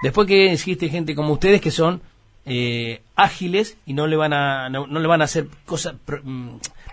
Después 0.03 0.27
que 0.27 0.53
existe 0.53 0.89
gente 0.89 1.15
como 1.15 1.33
ustedes 1.33 1.59
que 1.59 1.71
son 1.71 2.01
eh, 2.45 3.01
ágiles 3.15 3.77
y 3.85 3.93
no 3.93 4.07
le 4.07 4.15
van 4.15 4.31
a 4.31 4.69
no, 4.69 4.87
no 4.87 4.99
le 4.99 5.07
van 5.07 5.21
a 5.21 5.25
hacer 5.25 5.47
cosas 5.65 5.95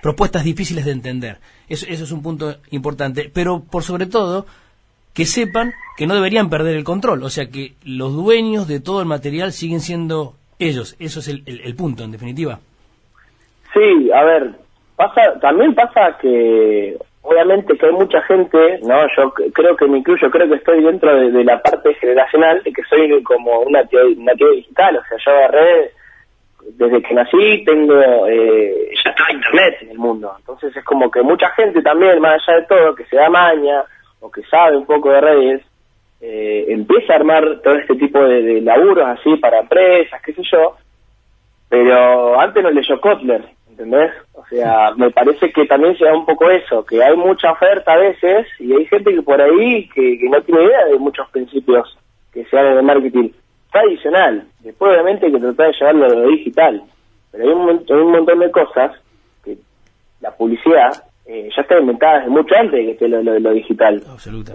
propuestas 0.04 0.44
difíciles 0.44 0.84
de 0.84 0.90
entender. 0.92 1.38
Eso, 1.66 1.86
eso 1.88 2.04
es 2.04 2.12
un 2.12 2.22
punto 2.22 2.56
importante. 2.70 3.30
Pero 3.32 3.62
por 3.62 3.82
sobre 3.82 4.04
todo 4.04 4.44
que 5.14 5.24
sepan 5.24 5.72
que 5.96 6.06
no 6.06 6.14
deberían 6.14 6.50
perder 6.50 6.76
el 6.76 6.84
control. 6.84 7.22
O 7.22 7.30
sea 7.30 7.46
que 7.46 7.72
los 7.86 8.12
dueños 8.12 8.68
de 8.68 8.80
todo 8.80 9.00
el 9.00 9.06
material 9.06 9.52
siguen 9.52 9.80
siendo 9.80 10.34
ellos. 10.58 10.94
Eso 10.98 11.20
es 11.20 11.28
el, 11.28 11.42
el- 11.46 11.74
punto, 11.74 12.04
en 12.04 12.12
definitiva. 12.12 12.60
Sí, 13.72 14.10
a 14.12 14.24
ver, 14.24 14.50
pasa, 14.94 15.40
también 15.40 15.74
pasa 15.74 16.18
que 16.20 16.98
obviamente 17.22 17.74
que 17.78 17.86
hay 17.86 17.92
mucha 17.92 18.20
gente, 18.24 18.80
no, 18.82 19.06
yo 19.16 19.32
creo 19.54 19.74
que 19.74 19.86
me 19.86 19.98
incluyo, 19.98 20.30
creo 20.30 20.46
que 20.50 20.56
estoy 20.56 20.82
dentro 20.84 21.16
de, 21.16 21.44
la 21.44 21.62
parte 21.62 21.94
generacional, 21.94 22.62
de 22.62 22.70
que 22.74 22.82
soy 22.90 23.22
como 23.22 23.60
una 23.60 23.80
nativo, 23.80 24.02
nativo 24.18 24.50
digital, 24.50 24.98
o 24.98 25.02
sea, 25.08 25.16
yo 25.24 25.32
agarré, 25.32 25.92
desde 26.72 27.02
que 27.02 27.14
nací 27.14 27.64
tengo, 27.64 27.94
eh, 28.26 28.90
ya 29.04 29.10
está 29.10 29.32
internet. 29.32 29.76
en 29.82 29.90
el 29.90 29.98
mundo, 29.98 30.34
entonces 30.38 30.76
es 30.76 30.84
como 30.84 31.10
que 31.10 31.22
mucha 31.22 31.50
gente 31.50 31.82
también, 31.82 32.20
más 32.20 32.42
allá 32.48 32.60
de 32.60 32.66
todo, 32.66 32.94
que 32.94 33.04
se 33.06 33.16
da 33.16 33.28
maña, 33.28 33.84
o 34.20 34.30
que 34.30 34.42
sabe 34.44 34.76
un 34.76 34.86
poco 34.86 35.10
de 35.10 35.20
redes, 35.20 35.62
eh, 36.20 36.66
empieza 36.68 37.12
a 37.12 37.16
armar 37.16 37.60
todo 37.62 37.74
este 37.74 37.94
tipo 37.96 38.18
de, 38.22 38.42
de 38.42 38.60
laburos 38.60 39.06
así 39.06 39.36
para 39.36 39.60
empresas, 39.60 40.20
qué 40.22 40.32
sé 40.32 40.42
yo, 40.50 40.76
pero 41.68 42.40
antes 42.40 42.62
no 42.62 42.70
leyó 42.70 43.00
Kotler, 43.00 43.44
¿entendés? 43.68 44.12
O 44.32 44.44
sea, 44.46 44.92
me 44.96 45.10
parece 45.10 45.52
que 45.52 45.66
también 45.66 45.96
se 45.98 46.04
da 46.04 46.14
un 46.14 46.24
poco 46.24 46.50
eso, 46.50 46.84
que 46.84 47.02
hay 47.02 47.16
mucha 47.16 47.52
oferta 47.52 47.92
a 47.92 47.98
veces 47.98 48.46
y 48.58 48.72
hay 48.72 48.86
gente 48.86 49.12
que 49.12 49.22
por 49.22 49.40
ahí 49.40 49.88
que, 49.88 50.18
que 50.18 50.28
no 50.28 50.40
tiene 50.42 50.64
idea 50.64 50.84
de 50.86 50.98
muchos 50.98 51.28
principios 51.30 51.98
que 52.32 52.44
se 52.44 52.56
dan 52.56 52.66
en 52.66 52.78
el 52.78 52.82
marketing 52.82 53.30
tradicional. 53.74 54.44
Después 54.60 54.92
obviamente 54.92 55.26
hay 55.26 55.32
que 55.32 55.38
tratar 55.40 55.66
de 55.66 55.72
llevarlo 55.78 56.04
a 56.06 56.08
lo 56.08 56.28
digital, 56.28 56.82
pero 57.30 57.44
hay 57.44 57.50
un, 57.50 57.68
hay 57.88 57.96
un 58.00 58.12
montón 58.12 58.38
de 58.38 58.50
cosas 58.50 58.92
que 59.44 59.56
la 60.20 60.30
publicidad 60.30 60.92
eh, 61.26 61.48
ya 61.54 61.62
está 61.62 61.78
inventada 61.78 62.18
desde 62.18 62.30
mucho 62.30 62.54
antes 62.54 62.72
de 62.72 62.84
que 62.86 62.90
esté 62.92 63.08
lo, 63.08 63.22
lo- 63.22 63.38
lo 63.38 63.50
digital. 63.50 64.02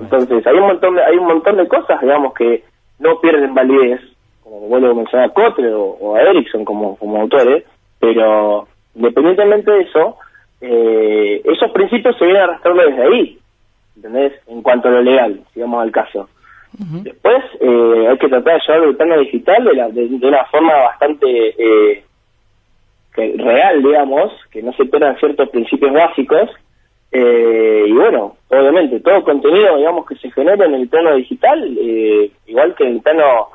Entonces, 0.01 0.45
hay 0.47 0.55
un 0.55 0.67
montón 0.67 0.95
de, 0.95 1.03
hay 1.03 1.17
un 1.17 1.25
montón 1.27 1.57
de 1.57 1.67
cosas, 1.67 1.99
digamos, 2.01 2.33
que 2.33 2.63
no 2.99 3.19
pierden 3.21 3.53
validez, 3.53 4.01
como 4.43 4.61
vuelvo 4.67 4.91
a 4.91 4.93
mencionar 4.93 5.29
a 5.29 5.33
Kotler 5.33 5.73
o, 5.73 5.83
o 5.99 6.15
a 6.15 6.21
Ericsson 6.21 6.63
como, 6.65 6.95
como 6.97 7.21
autores, 7.21 7.63
pero 7.99 8.67
independientemente 8.95 9.71
de 9.71 9.81
eso, 9.81 10.17
eh, 10.61 11.41
esos 11.45 11.71
principios 11.71 12.17
se 12.17 12.25
vienen 12.25 12.43
arrastrando 12.43 12.83
desde 12.83 13.01
ahí, 13.03 13.37
¿entendés? 13.95 14.33
En 14.47 14.61
cuanto 14.61 14.87
a 14.87 14.91
lo 14.91 15.01
legal, 15.01 15.39
si 15.53 15.59
vamos 15.61 15.81
al 15.81 15.91
caso. 15.91 16.29
Después 16.77 17.43
eh, 17.59 18.07
hay 18.09 18.17
que 18.17 18.27
tratar 18.29 18.53
de 18.55 18.61
llevarlo 18.65 18.89
el 18.89 18.95
plano 18.95 19.19
digital 19.19 19.63
de, 19.65 19.73
la, 19.73 19.89
de, 19.89 20.07
de 20.07 20.27
una 20.27 20.45
forma 20.45 20.73
bastante 20.75 21.27
eh, 21.57 22.03
que- 23.13 23.35
real, 23.37 23.81
digamos, 23.83 24.31
que 24.51 24.61
no 24.61 24.71
se 24.73 24.85
pierdan 24.85 25.17
ciertos 25.19 25.49
principios 25.49 25.91
básicos. 25.93 26.49
eh, 27.11 27.85
y 27.87 27.91
bueno, 27.91 28.35
obviamente, 28.49 28.99
todo 28.99 29.23
contenido, 29.23 29.77
digamos, 29.77 30.05
que 30.05 30.15
se 30.15 30.31
genere 30.31 30.65
en 30.65 30.75
el 30.75 30.87
plano 30.87 31.15
digital, 31.15 31.75
eh, 31.81 32.31
igual 32.47 32.75
que 32.75 32.83
en 32.85 32.95
el 32.97 33.01
plano 33.01 33.47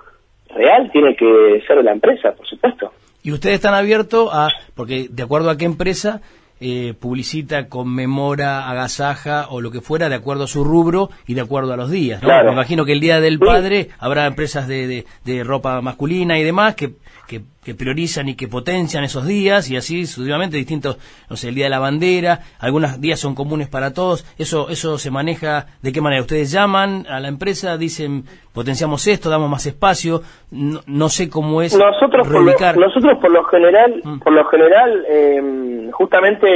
real, 0.55 0.91
tiene 0.93 1.15
que 1.17 1.63
ser 1.67 1.77
de 1.79 1.83
la 1.85 1.93
empresa, 1.93 2.33
por 2.33 2.47
supuesto. 2.47 2.93
Y 3.23 3.33
ustedes 3.33 3.55
están 3.57 3.75
abiertos 3.75 4.29
a, 4.33 4.49
porque 4.77 5.07
de 5.09 5.23
acuerdo 5.23 5.51
a 5.51 5.57
qué 5.57 5.65
empresa 5.65 6.21
eh, 6.61 6.95
publicita, 6.99 7.69
conmemora, 7.69 8.69
agasaja 8.71 9.47
o 9.51 9.61
lo 9.61 9.71
que 9.71 9.81
fuera, 9.81 10.09
de 10.09 10.15
acuerdo 10.15 10.45
a 10.45 10.47
su 10.49 10.65
rubro 10.65 11.11
y 11.27 11.35
de 11.35 11.41
acuerdo 11.41 11.73
a 11.73 11.77
los 11.77 11.91
días. 11.91 12.23
¿no? 12.23 12.29
Claro. 12.29 12.47
Me 12.49 12.53
imagino 12.53 12.85
que 12.85 12.93
el 12.93 13.01
Día 13.01 13.21
del. 13.21 13.39
Padre 13.39 13.91
habrá 13.99 14.27
empresas 14.27 14.67
de, 14.69 14.87
de- 14.87 15.07
de 15.25 15.45
ropa 15.45 15.81
masculina 15.81 16.39
y 16.39 16.45
demás 16.45 16.75
que, 16.75 16.95
que, 17.27 17.43
que 17.65 17.75
priorizan 17.75 18.29
y 18.29 18.35
que 18.37 18.47
potencian 18.49 19.03
esos 19.05 19.27
días 19.27 19.71
y 19.71 19.77
así 19.77 20.07
sucesivamente 20.07 20.57
distintos, 20.57 20.99
no 21.31 21.37
sé, 21.37 21.49
el 21.49 21.55
Día 21.55 21.65
de 21.65 21.71
la 21.71 21.79
Bandera, 21.79 22.41
algunos 22.61 23.01
días 23.01 23.19
son 23.19 23.35
comunes 23.35 23.69
para 23.69 23.93
todos. 23.93 24.25
Eso, 24.39 24.69
eso 24.69 24.99
se 24.99 25.11
maneja 25.11 25.67
de 25.83 25.93
qué 25.93 26.01
manera. 26.01 26.23
Ustedes 26.23 26.51
llaman 26.53 27.07
a 27.09 27.19
la 27.21 27.29
empresa, 27.29 27.77
dicen 27.77 28.25
potenciamos 28.53 29.07
esto, 29.07 29.31
damos 29.31 29.51
más 29.51 29.67
espacio. 29.67 30.23
No, 30.51 30.81
no 30.87 31.09
sé 31.09 31.29
cómo 31.29 31.63
es 31.63 31.77
nosotros 31.77 32.27
por, 32.27 32.33
lo, 32.37 32.45
reubicar. 32.45 32.77
nosotros 32.77 33.19
por 33.21 33.31
lo 33.31 33.45
general 33.45 34.01
Mm. 34.05 34.19
por 34.19 34.33
lo 34.33 34.45
general 34.47 35.05
eh, 35.09 35.89
justamente 35.93 36.47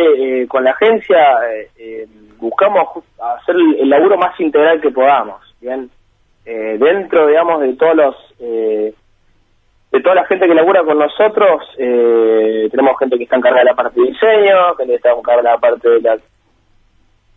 eh, 0.43 0.47
con 0.47 0.65
la 0.65 0.71
agencia 0.73 1.19
eh, 1.53 1.71
eh, 1.79 2.07
buscamos 2.39 3.05
hacer 3.41 3.55
el, 3.57 3.81
el 3.83 3.89
laburo 3.89 4.17
más 4.19 4.39
integral 4.41 4.81
que 4.81 4.91
podamos 4.91 5.41
bien 5.61 5.91
Eh, 6.47 6.79
dentro 6.81 7.27
digamos 7.27 7.61
de 7.61 7.75
todos 7.75 7.95
los 7.97 8.15
eh, 8.41 8.95
de 9.91 10.01
toda 10.01 10.15
la 10.17 10.25
gente 10.27 10.47
que 10.47 10.55
labura 10.55 10.83
con 10.85 10.99
nosotros 10.99 11.63
eh, 11.79 12.69
tenemos 12.71 12.99
gente 12.99 13.17
que 13.17 13.25
está 13.25 13.37
encargada 13.37 13.65
de 13.65 13.71
la 13.71 13.75
parte 13.77 14.01
de 14.01 14.07
diseño 14.09 14.75
gente 14.77 14.93
que 14.93 14.97
está 14.97 15.11
encargada 15.13 15.43
de 15.43 15.55
la 15.55 15.59
parte 15.59 15.89
de 15.89 16.01
la 16.01 16.19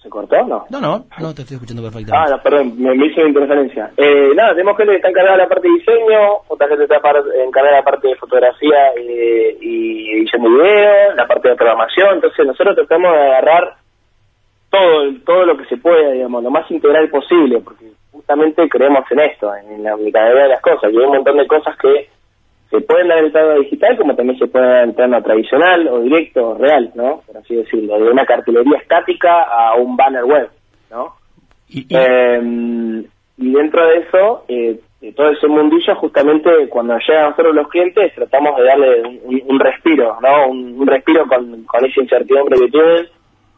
¿Se 0.02 0.10
cortó? 0.10 0.36
No. 0.48 0.66
No, 0.72 0.82
no, 0.82 1.06
no, 1.20 1.34
te 1.36 1.44
estoy 1.44 1.58
escuchando 1.58 1.84
perfectamente. 1.84 2.18
Ah, 2.18 2.36
no, 2.36 2.42
perdón, 2.42 2.74
me, 2.76 2.96
me 2.96 3.06
hice 3.06 3.20
una 3.22 3.30
interferencia. 3.30 3.92
Eh, 3.96 4.32
nada, 4.34 4.54
tenemos 4.54 4.76
gente 4.76 4.94
que 4.94 4.96
está 4.98 5.10
encargada 5.10 5.38
de 5.38 5.44
la 5.44 5.48
parte 5.48 5.68
de 5.68 5.74
diseño, 5.76 6.20
otra 6.48 6.68
gente 6.70 6.84
está 6.86 7.00
par- 7.00 7.24
encargada 7.46 7.76
de 7.76 7.82
la 7.82 7.86
parte 7.86 8.08
de 8.08 8.16
fotografía 8.16 8.94
eh, 8.98 9.58
y 9.62 10.12
edición 10.18 10.42
de 10.42 10.50
video, 10.50 11.14
la 11.16 11.28
parte 11.28 11.50
de 11.50 11.56
programación, 11.56 12.16
entonces 12.16 12.48
nosotros 12.48 12.76
tratamos 12.78 13.12
de 13.14 13.20
agarrar 13.28 13.76
todo 14.72 15.14
todo 15.24 15.46
lo 15.46 15.56
que 15.58 15.66
se 15.66 15.78
pueda, 15.78 16.12
digamos, 16.14 16.44
lo 16.44 16.50
más 16.50 16.70
integral 16.72 17.08
posible, 17.10 17.60
porque 17.60 17.86
justamente 18.12 18.68
creemos 18.70 19.04
en 19.12 19.20
esto, 19.20 19.54
en 19.56 19.84
la 19.84 19.96
unicanalidad 19.96 20.44
de 20.44 20.50
las 20.50 20.62
cosas, 20.64 20.92
y 20.92 20.98
hay 20.98 21.04
un 21.06 21.14
montón 21.14 21.38
de 21.38 21.46
cosas 21.46 21.78
que 21.78 22.10
se 22.72 22.82
pueden 22.82 23.10
dar 23.10 23.20
el 23.20 23.32
plano 23.32 23.60
digital 23.60 23.98
como 23.98 24.16
también 24.16 24.40
se 24.40 24.48
puede 24.48 24.66
dar 24.66 24.84
el 24.88 24.94
plano 24.96 25.22
tradicional 25.22 25.88
o 25.90 26.00
directo 26.00 26.50
o 26.50 26.58
real, 26.58 26.92
¿no? 26.96 27.22
Por 27.28 27.38
así 27.38 27.54
decirlo, 27.56 28.00
de 28.00 28.10
una 28.10 28.26
cartelería 28.26 28.78
estática 28.80 29.44
a 29.44 29.76
un 29.76 29.96
banner 29.96 30.24
web, 30.24 30.50
¿no? 30.90 31.16
Y, 31.70 31.82
y- 31.82 31.88
Eh, 31.90 33.04
y 33.38 33.52
dentro 33.54 33.88
de 33.88 33.98
eso, 34.00 34.46
eh, 34.48 34.80
de 35.02 35.12
todo 35.14 35.30
ese 35.32 35.48
mundillo, 35.48 35.96
justamente 35.96 36.50
cuando 36.70 36.98
llegan 37.00 37.26
a 37.26 37.30
nosotros 37.30 37.56
los 37.56 37.68
clientes, 37.70 38.14
tratamos 38.16 38.56
de 38.58 38.64
darle 38.64 39.02
un, 39.02 39.42
un- 39.48 39.60
respiro, 39.60 40.18
¿no? 40.22 40.48
Un, 40.48 40.80
un 40.80 40.88
respiro 40.88 41.26
con, 41.28 41.64
con 41.64 41.86
esa 41.86 42.02
incertidumbre 42.02 42.60
que 42.60 42.68
tienen, 42.70 43.08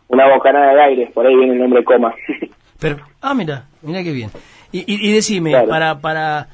una 0.08 0.28
bocanada 0.34 0.74
de 0.74 0.82
aire, 0.82 1.12
por 1.14 1.26
ahí 1.28 1.36
viene 1.36 1.54
el 1.54 1.60
nombre 1.60 1.84
coma. 1.84 2.14
pero, 2.80 2.98
ah, 3.22 3.34
mira, 3.34 3.66
mira 3.82 4.02
qué 4.04 4.12
bien. 4.12 4.30
Y, 4.72 4.80
y, 4.80 5.10
y 5.10 5.14
decime, 5.14 5.52
Claro. 5.52 5.68
para, 5.70 6.00
para 6.00 6.48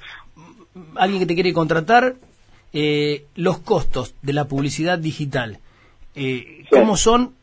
alguien 0.95 1.19
que 1.21 1.25
te 1.27 1.35
quiere 1.35 1.53
contratar, 1.53 2.13
eh, 2.73 3.25
los 3.35 3.59
costos 3.59 4.13
de 4.21 4.33
la 4.33 4.45
publicidad 4.45 4.99
digital, 4.99 5.59
eh, 6.15 6.65
¿cómo 6.71 6.97
son 6.97 7.33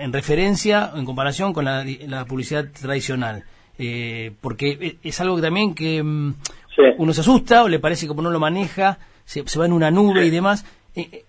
en 0.00 0.12
referencia, 0.12 0.90
en 0.94 1.04
comparación 1.04 1.52
con 1.52 1.64
la, 1.64 1.84
la 2.06 2.24
publicidad 2.24 2.66
tradicional? 2.80 3.44
Eh, 3.78 4.32
porque 4.40 4.70
e- 4.80 5.08
es 5.08 5.20
algo 5.20 5.36
que 5.36 5.42
también 5.42 5.74
que 5.74 6.02
mm, 6.02 6.34
Sí. 6.76 6.82
uno 6.98 7.12
se 7.12 7.22
asusta 7.22 7.64
o 7.64 7.68
le 7.68 7.80
parece 7.80 8.02
que 8.06 8.08
como 8.08 8.22
no 8.22 8.30
lo 8.30 8.38
maneja, 8.38 8.98
se, 9.24 9.42
se 9.48 9.58
va 9.58 9.66
en 9.66 9.72
una 9.72 9.90
nube 9.90 10.24
y 10.26 10.30
demás. 10.30 10.64
Eh, 10.94 11.24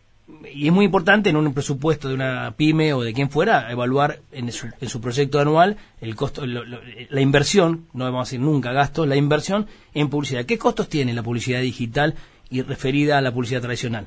y 0.53 0.67
es 0.67 0.73
muy 0.73 0.85
importante 0.85 1.31
en 1.31 1.37
un 1.37 1.53
presupuesto 1.55 2.07
de 2.07 2.13
una 2.13 2.53
pyme 2.55 2.93
o 2.93 3.01
de 3.01 3.13
quien 3.13 3.31
fuera 3.31 3.71
evaluar 3.71 4.19
en 4.31 4.51
su, 4.51 4.67
en 4.79 4.89
su 4.89 5.01
proyecto 5.01 5.39
anual 5.39 5.77
el 6.01 6.15
costo, 6.15 6.45
lo- 6.45 6.63
lo- 6.65 6.79
la 7.09 7.21
inversión, 7.21 7.87
no 7.93 8.03
vamos 8.05 8.19
a 8.21 8.23
decir 8.29 8.39
nunca 8.41 8.71
gastos, 8.73 9.07
la 9.07 9.15
inversión 9.15 9.65
en 9.95 10.09
publicidad. 10.09 10.45
¿Qué 10.45 10.59
costos 10.59 10.87
tiene 10.87 11.13
la 11.15 11.23
publicidad 11.23 11.61
digital 11.61 12.13
y 12.49 12.61
referida 12.61 13.17
a 13.17 13.21
la 13.21 13.31
publicidad 13.31 13.61
tradicional? 13.61 14.05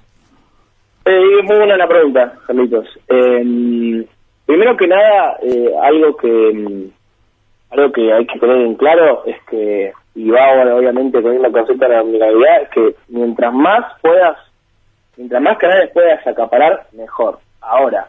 Eh, 1.05 1.43
muy 1.43 1.57
buena 1.57 1.77
la 1.77 1.89
pregunta, 1.89 2.35
Carlitos. 2.47 2.87
Eh, 3.09 4.07
primero 4.47 4.77
que 4.77 4.87
nada, 4.87 5.37
eh, 5.43 5.73
algo 5.83 6.17
que 6.17 6.29
mm, 6.29 6.91
algo 7.73 7.93
que 7.93 8.13
hay 8.13 8.27
que 8.27 8.39
tener 8.39 8.59
en 8.59 8.75
claro 8.75 9.25
es 9.27 9.37
que, 9.51 9.93
y 10.15 10.31
va 10.31 10.45
ahora 10.45 10.77
obviamente 10.77 11.23
con 11.23 11.33
el 11.33 11.53
concepto 11.53 11.87
de 11.87 11.95
la 11.95 12.01
amigabilidad, 12.01 12.63
es 12.63 12.69
que 12.69 12.95
mientras 13.09 13.53
más 13.53 13.85
puedas, 14.01 14.37
mientras 15.17 15.43
más 15.43 15.59
canales 15.59 15.91
puedas 15.93 16.25
acaparar, 16.27 16.87
mejor. 16.93 17.39
Ahora, 17.63 18.09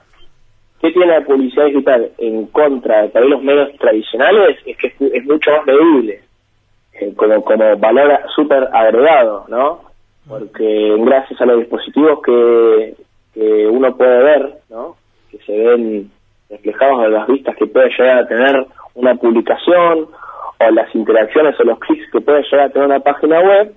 ¿qué 0.81 0.91
tiene 0.91 1.19
la 1.19 1.25
publicidad 1.25 1.65
digital 1.65 2.11
en 2.17 2.47
contra 2.47 3.07
de 3.07 3.21
los 3.21 3.41
medios 3.41 3.75
tradicionales? 3.79 4.57
Es 4.65 4.77
que 4.77 4.87
es, 4.87 4.93
es 4.99 5.25
mucho 5.25 5.51
más 5.51 5.65
medible, 5.65 6.21
eh, 6.93 7.13
como, 7.15 7.41
como 7.43 7.77
valor 7.77 8.19
súper 8.35 8.67
agregado, 8.73 9.45
¿no? 9.47 9.92
Porque 10.27 10.95
gracias 10.99 11.39
a 11.41 11.45
los 11.45 11.59
dispositivos 11.59 12.21
que, 12.23 12.95
uno 13.69 13.97
puede 13.97 14.23
ver, 14.23 14.53
¿no? 14.69 14.95
que 15.31 15.39
se 15.39 15.57
ven 15.57 16.11
reflejados 16.49 17.05
en 17.05 17.13
las 17.13 17.27
vistas 17.27 17.55
que 17.55 17.65
puede 17.65 17.89
llegar 17.89 18.19
a 18.19 18.27
tener 18.27 18.67
una 18.93 19.15
publicación 19.15 20.07
o 20.59 20.71
las 20.71 20.93
interacciones 20.93 21.59
o 21.59 21.63
los 21.63 21.79
clics 21.79 22.11
que 22.11 22.21
puede 22.21 22.43
llegar 22.43 22.67
a 22.67 22.69
tener 22.69 22.87
una 22.87 22.99
página 22.99 23.39
web, 23.39 23.73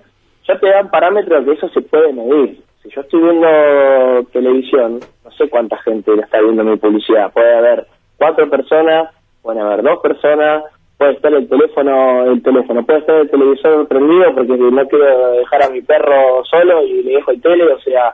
ya 0.47 0.59
te 0.59 0.69
dan 0.69 0.89
parámetros 0.91 1.43
que 1.43 1.53
eso 1.53 1.69
se 1.69 1.81
puede 1.81 2.13
medir. 2.13 2.61
Si 2.83 2.89
yo 2.89 3.01
estoy 3.01 3.21
viendo 3.21 4.23
televisión, 4.31 4.99
no 5.25 5.31
sé 5.31 5.49
cuánta 5.49 5.77
gente 5.77 6.15
la 6.15 6.23
está 6.23 6.39
viendo 6.39 6.63
mi 6.63 6.77
publicidad, 6.77 7.33
puede 7.33 7.53
haber 7.53 7.87
cuatro 8.17 8.49
personas, 8.49 9.09
pueden 9.41 9.61
haber 9.61 9.81
dos 9.81 9.99
personas, 9.99 10.63
puede 10.97 11.11
estar 11.13 11.33
el 11.33 11.47
teléfono, 11.47 12.31
el 12.31 12.41
teléfono, 12.41 12.85
puede 12.85 12.99
estar 12.99 13.15
el 13.17 13.29
televisor 13.29 13.87
prendido 13.87 14.33
porque 14.33 14.53
no 14.57 14.87
quiero 14.87 15.31
dejar 15.33 15.63
a 15.63 15.69
mi 15.69 15.81
perro 15.81 16.43
solo 16.45 16.83
y 16.83 17.03
le 17.03 17.11
dejo 17.13 17.31
el 17.31 17.41
tele, 17.41 17.63
o 17.71 17.79
sea, 17.79 18.13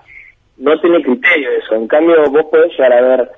no 0.58 0.80
tiene 0.80 1.02
criterio 1.02 1.50
eso. 1.52 1.76
En 1.76 1.88
cambio, 1.88 2.16
vos 2.30 2.46
podés 2.52 2.72
llegar 2.72 2.94
a 2.94 3.02
ver, 3.02 3.30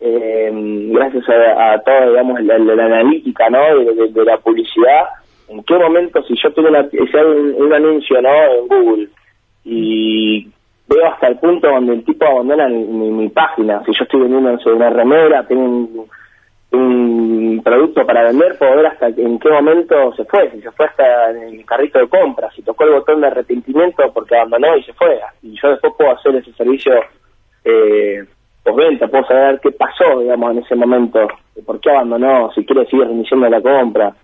eh, 0.00 0.50
gracias 0.92 1.28
a, 1.28 1.72
a 1.72 1.78
toda, 1.80 2.08
digamos, 2.08 2.40
la, 2.42 2.58
la- 2.58 2.84
analítica, 2.84 3.48
¿no? 3.48 3.58
De, 3.78 4.24
la 4.24 4.36
publicidad, 4.38 5.04
en 5.48 5.62
qué 5.64 5.74
momento, 5.78 6.22
si 6.24 6.34
yo 6.42 6.52
tengo 6.52 6.68
una, 6.68 6.80
un, 6.82 7.54
un 7.58 7.72
anuncio, 7.72 8.20
¿no? 8.20 8.30
En 8.30 8.68
Google 8.68 9.08
y 9.64 10.48
veo 10.88 11.06
hasta 11.06 11.28
el 11.28 11.38
punto 11.38 11.68
donde 11.68 11.94
el 11.94 12.04
tipo 12.04 12.26
abandona 12.26 12.68
mi, 12.68 13.28
página, 13.28 13.82
si 13.84 13.92
yo 13.92 14.04
estoy 14.04 14.20
vendiendo 14.22 14.58
una 14.74 14.90
remera, 14.90 15.46
tengo 15.46 15.62
un, 15.62 16.06
un 16.72 17.60
producto 17.62 18.04
para 18.06 18.24
vender, 18.24 18.56
puedo 18.58 18.76
ver 18.76 18.86
hasta 18.86 19.08
en 19.08 19.38
qué 19.38 19.48
momento 19.50 20.12
se 20.16 20.24
fue, 20.24 20.50
si 20.52 20.60
se 20.62 20.70
fue 20.72 20.86
hasta 20.86 21.30
en 21.30 21.54
el 21.58 21.64
carrito 21.66 21.98
de 21.98 22.08
compra, 22.08 22.50
si 22.54 22.62
tocó 22.62 22.84
el 22.84 22.92
botón 22.92 23.20
de 23.20 23.26
arrepentimiento 23.28 24.02
porque 24.12 24.36
abandonó 24.36 24.76
y 24.76 24.82
se 24.84 24.92
fue, 24.94 25.18
y 25.42 25.54
yo 25.60 25.70
después 25.70 25.92
puedo 25.96 26.12
hacer 26.12 26.34
ese 26.36 26.52
servicio 26.54 26.92
eh, 27.64 28.24
postventa, 28.64 29.08
puedo 29.08 29.24
saber 29.26 29.60
qué 29.62 29.70
pasó, 29.72 30.20
digamos, 30.20 30.52
en 30.52 30.58
ese 30.62 30.74
momento, 30.74 31.28
por 31.66 31.80
qué 31.80 31.90
abandonó, 31.90 32.50
si 32.54 32.64
quiere 32.64 32.86
seguir 32.86 33.06
reiniciando 33.06 33.48
la 33.48 33.60
compra. 33.60 34.14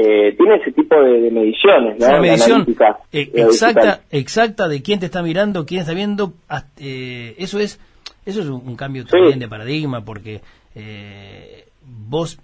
Eh, 0.00 0.36
tiene 0.38 0.56
ese 0.56 0.70
tipo 0.70 0.94
de, 1.02 1.22
de 1.22 1.30
mediciones, 1.32 1.98
¿no? 1.98 2.06
una 2.06 2.20
medición 2.20 2.52
analítica, 2.52 2.98
eh, 3.12 3.22
eh, 3.34 3.42
exacta 3.42 3.80
digital. 3.80 4.00
exacta 4.12 4.68
de 4.68 4.80
quién 4.82 5.00
te 5.00 5.06
está 5.06 5.22
mirando, 5.24 5.66
quién 5.66 5.80
está 5.80 5.92
viendo. 5.92 6.34
hasta- 6.46 6.70
eh, 6.80 7.34
eso 7.38 7.58
es 7.58 7.80
eso 8.24 8.40
es 8.42 8.46
un, 8.46 8.62
un 8.64 8.76
cambio 8.76 9.02
Sí. 9.02 9.08
también 9.10 9.40
de 9.40 9.48
paradigma 9.48 10.04
porque 10.04 10.40
eh, 10.76 11.64
vos 11.88 12.38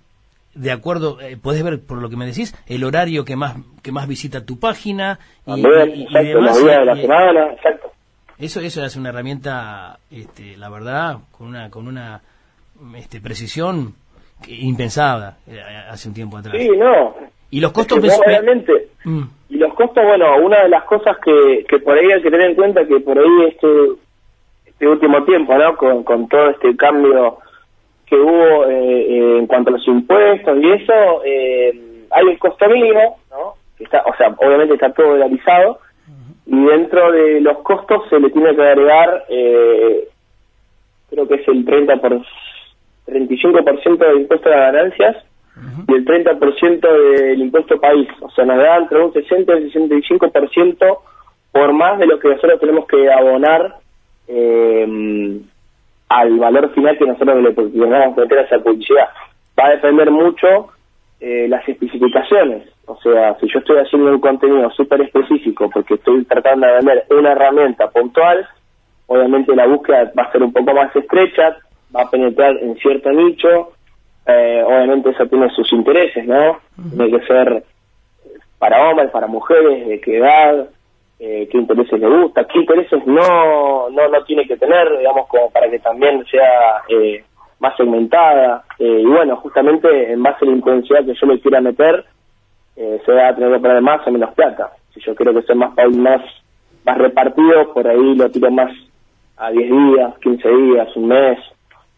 de 0.54 0.70
acuerdo 0.70 1.20
eh, 1.20 1.36
podés 1.36 1.62
ver 1.64 1.80
por 1.80 1.98
lo 2.00 2.08
que 2.08 2.16
me 2.16 2.26
decís 2.26 2.54
el 2.68 2.84
horario 2.84 3.24
que 3.24 3.34
más 3.36 3.56
que 3.82 3.90
más 3.92 4.06
visita 4.06 4.44
tu 4.46 4.58
página 4.60 5.18
y, 5.46 5.62
También, 5.62 5.90
y- 5.96 6.00
y 6.02 6.04
exacto, 6.04 6.28
demás, 6.28 6.64
de 6.64 6.84
la 6.84 6.96
semana, 6.96 7.52
exacto. 7.52 7.92
eso 8.38 8.60
eso 8.60 8.84
es 8.84 8.94
una 8.96 9.08
herramienta 9.08 9.98
este, 10.10 10.56
la 10.56 10.68
verdad 10.68 11.18
con 11.36 11.48
una 11.48 11.70
con 11.70 11.88
una 11.88 12.20
este, 12.96 13.20
precisión 13.20 13.94
impensada 14.46 15.38
eh, 15.48 15.60
hace 15.90 16.08
un 16.08 16.14
tiempo 16.14 16.36
atrás 16.38 16.54
Sí, 16.56 16.68
no. 16.76 17.14
y 17.50 17.60
los 17.60 17.70
Es 17.70 17.74
costos 17.74 18.00
que 18.00 18.08
realmente, 18.26 18.88
Mm. 19.06 19.22
Y 19.50 19.56
los 19.58 19.74
costos, 19.74 20.02
bueno, 20.02 20.34
una 20.38 20.62
de 20.62 20.70
las 20.70 20.84
cosas 20.84 21.18
que, 21.22 21.66
que 21.68 21.78
por 21.78 21.98
ahí 21.98 22.10
hay 22.10 22.22
que 22.22 22.30
tener 22.30 22.48
en 22.50 22.54
cuenta 22.56 22.86
que 22.86 23.00
por 23.00 23.18
ahí 23.18 23.48
este, 23.48 23.68
este 24.64 24.88
último 24.88 25.22
tiempo, 25.24 25.54
¿no? 25.58 25.76
Con, 25.76 26.02
con 26.04 26.26
todo 26.26 26.48
este 26.48 26.74
cambio 26.74 27.36
que 28.06 28.16
hubo 28.16 28.66
eh, 28.66 29.06
eh, 29.08 29.38
en 29.38 29.46
cuanto 29.46 29.70
a 29.70 29.74
los 29.74 29.86
impuestos 29.88 30.58
y 30.62 30.70
eso, 30.70 31.22
eh, 31.24 32.06
hay 32.10 32.24
un 32.24 32.36
costo 32.36 32.68
mínimo, 32.68 33.18
¿no? 33.30 33.54
Que 33.76 33.84
está, 33.84 34.02
o 34.06 34.14
sea, 34.16 34.34
obviamente 34.38 34.74
está 34.74 34.92
todo 34.92 35.08
dolarizado 35.08 35.80
y 36.46 36.64
dentro 36.66 37.10
de 37.10 37.40
los 37.40 37.58
costos 37.58 38.02
se 38.10 38.20
le 38.20 38.30
tiene 38.30 38.54
que 38.54 38.62
agregar, 38.62 39.24
eh, 39.28 40.08
creo 41.10 41.26
que 41.26 41.34
es 41.36 41.48
el 41.48 41.64
30 41.64 41.96
por 41.96 42.20
35% 43.06 43.98
del 43.98 44.20
impuesto 44.20 44.48
de 44.48 44.56
las 44.56 44.72
ganancias 44.72 45.16
y 45.88 45.94
el 45.94 46.04
30% 46.04 46.80
del 46.80 47.40
impuesto 47.40 47.80
país. 47.80 48.08
O 48.20 48.30
sea, 48.30 48.44
nos 48.44 48.58
da 48.58 48.76
entre 48.76 49.02
un 49.02 49.12
60 49.12 49.52
y 49.58 49.76
un 49.76 49.88
65% 49.88 50.98
por 51.52 51.72
más 51.72 51.98
de 51.98 52.06
lo 52.06 52.18
que 52.18 52.28
nosotros 52.28 52.60
tenemos 52.60 52.86
que 52.86 53.10
abonar 53.10 53.76
eh, 54.26 55.40
al 56.14 56.38
valor 56.38 56.72
final 56.74 56.96
que 56.96 57.06
nosotros 57.06 57.42
le, 57.42 57.50
vamos 57.50 58.16
a 58.16 58.20
meter 58.20 58.38
a 58.38 58.42
esa 58.42 58.58
publicidad. 58.60 59.08
Va 59.58 59.66
a 59.66 59.70
depender 59.70 60.10
mucho 60.10 60.68
eh, 61.20 61.46
las 61.48 61.68
especificaciones. 61.68 62.68
O 62.86 62.96
sea, 63.00 63.36
si 63.40 63.48
yo 63.52 63.58
estoy 63.58 63.78
haciendo 63.78 64.10
un 64.10 64.20
contenido 64.20 64.70
súper 64.70 65.00
específico 65.00 65.68
porque 65.70 65.94
estoy 65.94 66.24
tratando 66.24 66.66
de 66.66 66.74
vender 66.74 67.04
una 67.10 67.32
herramienta 67.32 67.90
puntual, 67.90 68.46
obviamente 69.06 69.56
la 69.56 69.66
búsqueda 69.66 70.12
va 70.16 70.24
a 70.24 70.32
ser 70.32 70.42
un 70.42 70.52
poco 70.52 70.72
más 70.72 70.94
estrecha, 70.94 71.56
va 71.94 72.02
a 72.02 72.10
penetrar 72.10 72.56
en 72.58 72.76
cierto 72.76 73.10
nicho, 73.10 73.72
eh, 74.26 74.62
obviamente 74.64 75.10
eso 75.10 75.26
tiene 75.26 75.50
sus 75.50 75.72
intereses, 75.72 76.26
¿no? 76.26 76.58
Tiene 76.96 77.18
que 77.18 77.26
ser 77.26 77.64
para 78.58 78.88
hombres, 78.88 79.10
para 79.10 79.26
mujeres, 79.26 79.88
de 79.88 80.00
qué 80.00 80.18
edad, 80.18 80.68
eh, 81.18 81.48
qué 81.50 81.58
intereses 81.58 82.00
le 82.00 82.08
gusta, 82.08 82.44
qué 82.44 82.58
intereses 82.58 83.06
no, 83.06 83.88
no, 83.90 84.08
no 84.08 84.24
tiene 84.24 84.46
que 84.46 84.56
tener, 84.56 84.98
digamos, 84.98 85.28
como 85.28 85.50
para 85.50 85.70
que 85.70 85.78
también 85.78 86.24
sea 86.26 86.82
eh, 86.88 87.24
más 87.60 87.76
segmentada. 87.76 88.64
Eh, 88.78 89.00
y 89.00 89.06
bueno, 89.06 89.36
justamente 89.36 90.12
en 90.12 90.22
base 90.22 90.44
a 90.44 90.48
la 90.48 90.56
intensidad 90.56 91.04
que 91.04 91.14
yo 91.14 91.26
le 91.26 91.40
quiera 91.40 91.60
meter, 91.60 92.04
eh, 92.76 93.00
se 93.04 93.12
va 93.12 93.28
a 93.28 93.34
tener 93.34 93.52
que 93.52 93.60
poner 93.60 93.80
más 93.80 94.06
o 94.06 94.10
menos 94.10 94.34
plata. 94.34 94.70
Si 94.92 95.00
yo 95.00 95.14
quiero 95.14 95.32
que 95.32 95.42
sea 95.42 95.54
más, 95.54 95.72
más, 95.96 96.20
más 96.84 96.98
repartido, 96.98 97.72
por 97.72 97.86
ahí 97.86 98.14
lo 98.14 98.30
tiro 98.30 98.50
más 98.50 98.72
a 99.36 99.50
10 99.50 99.70
días, 99.70 100.14
15 100.20 100.48
días, 100.48 100.96
un 100.96 101.08
mes. 101.08 101.38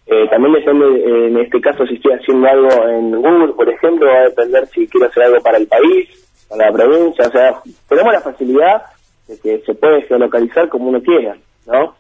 Eh, 0.06 0.28
también 0.30 0.54
depende, 0.54 0.86
eh, 0.86 1.26
en 1.28 1.38
este 1.38 1.60
caso, 1.60 1.84
si 1.86 1.94
estoy 1.94 2.12
haciendo 2.12 2.46
algo 2.46 2.88
en 2.88 3.10
Google, 3.10 3.54
por 3.54 3.68
ejemplo, 3.68 4.06
va 4.06 4.20
a 4.20 4.28
depender 4.28 4.66
si 4.68 4.86
quiero 4.86 5.08
hacer 5.08 5.24
algo 5.24 5.40
para 5.40 5.58
el 5.58 5.66
país, 5.66 6.08
para 6.48 6.66
la 6.66 6.72
provincia, 6.72 7.26
o 7.26 7.30
sea, 7.30 7.54
tenemos 7.88 8.12
la 8.12 8.20
facilidad 8.20 8.82
de 9.28 9.38
que 9.40 9.58
se 9.64 9.74
puede 9.74 10.02
geolocalizar 10.02 10.68
como 10.68 10.88
uno 10.88 11.02
quiera, 11.02 11.36
¿no? 11.66 11.94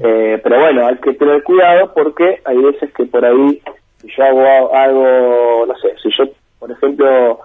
Eh, 0.00 0.40
pero 0.42 0.60
bueno, 0.60 0.86
hay 0.86 0.96
que 0.96 1.14
tener 1.14 1.42
cuidado 1.42 1.92
porque 1.94 2.40
hay 2.44 2.58
veces 2.58 2.92
que 2.92 3.06
por 3.06 3.24
ahí, 3.24 3.62
si 3.98 4.08
yo 4.08 4.24
hago 4.24 4.74
algo, 4.74 5.66
no 5.66 5.74
sé, 5.76 5.94
si 6.02 6.10
yo, 6.16 6.24
por 6.58 6.70
ejemplo, 6.70 7.40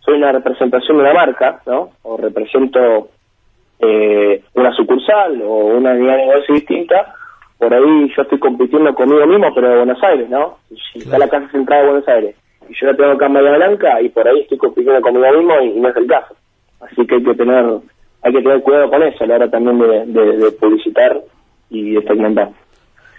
soy 0.00 0.14
una 0.14 0.32
representación 0.32 0.96
de 0.96 1.02
una 1.04 1.14
marca, 1.14 1.60
¿no? 1.66 1.90
O 2.02 2.16
represento 2.16 3.08
eh, 3.78 4.42
una 4.54 4.72
sucursal 4.72 5.40
o 5.42 5.76
una 5.76 5.92
unidad 5.92 6.16
de 6.16 6.26
negocio 6.26 6.54
distinta, 6.54 7.14
por 7.58 7.72
ahí 7.74 8.12
yo 8.16 8.22
estoy 8.22 8.38
compitiendo 8.38 8.94
conmigo 8.94 9.26
mismo, 9.26 9.54
pero 9.54 9.68
de 9.68 9.76
Buenos 9.76 10.02
Aires, 10.02 10.28
¿no? 10.30 10.58
Si 10.92 11.00
está 11.00 11.18
la 11.18 11.28
casa 11.28 11.48
centrada 11.50 11.82
de 11.82 11.88
Buenos 11.88 12.08
Aires 12.08 12.36
y 12.70 12.74
yo 12.74 12.86
la 12.86 12.96
tengo 12.96 13.10
acá 13.10 13.26
en 13.26 13.34
Bahía 13.34 13.56
Blanca 13.56 14.00
y 14.00 14.08
por 14.10 14.26
ahí 14.28 14.40
estoy 14.40 14.58
compitiendo 14.58 15.00
conmigo 15.02 15.26
mismo 15.32 15.60
y, 15.60 15.80
no 15.80 15.88
es 15.88 15.96
el 15.96 16.06
caso. 16.06 16.34
Así 16.80 17.04
que 17.06 17.16
hay 17.16 17.24
que 17.24 17.34
tener 17.34 17.66
hay 18.22 18.32
que 18.32 18.42
tener 18.42 18.62
cuidado 18.62 18.90
con 18.90 19.02
eso 19.02 19.24
a 19.24 19.26
la 19.26 19.34
hora 19.36 19.50
también 19.50 19.78
de, 19.78 20.50
publicitar 20.52 21.20
y 21.70 21.92
de 21.92 22.02
segmentar. 22.02 22.50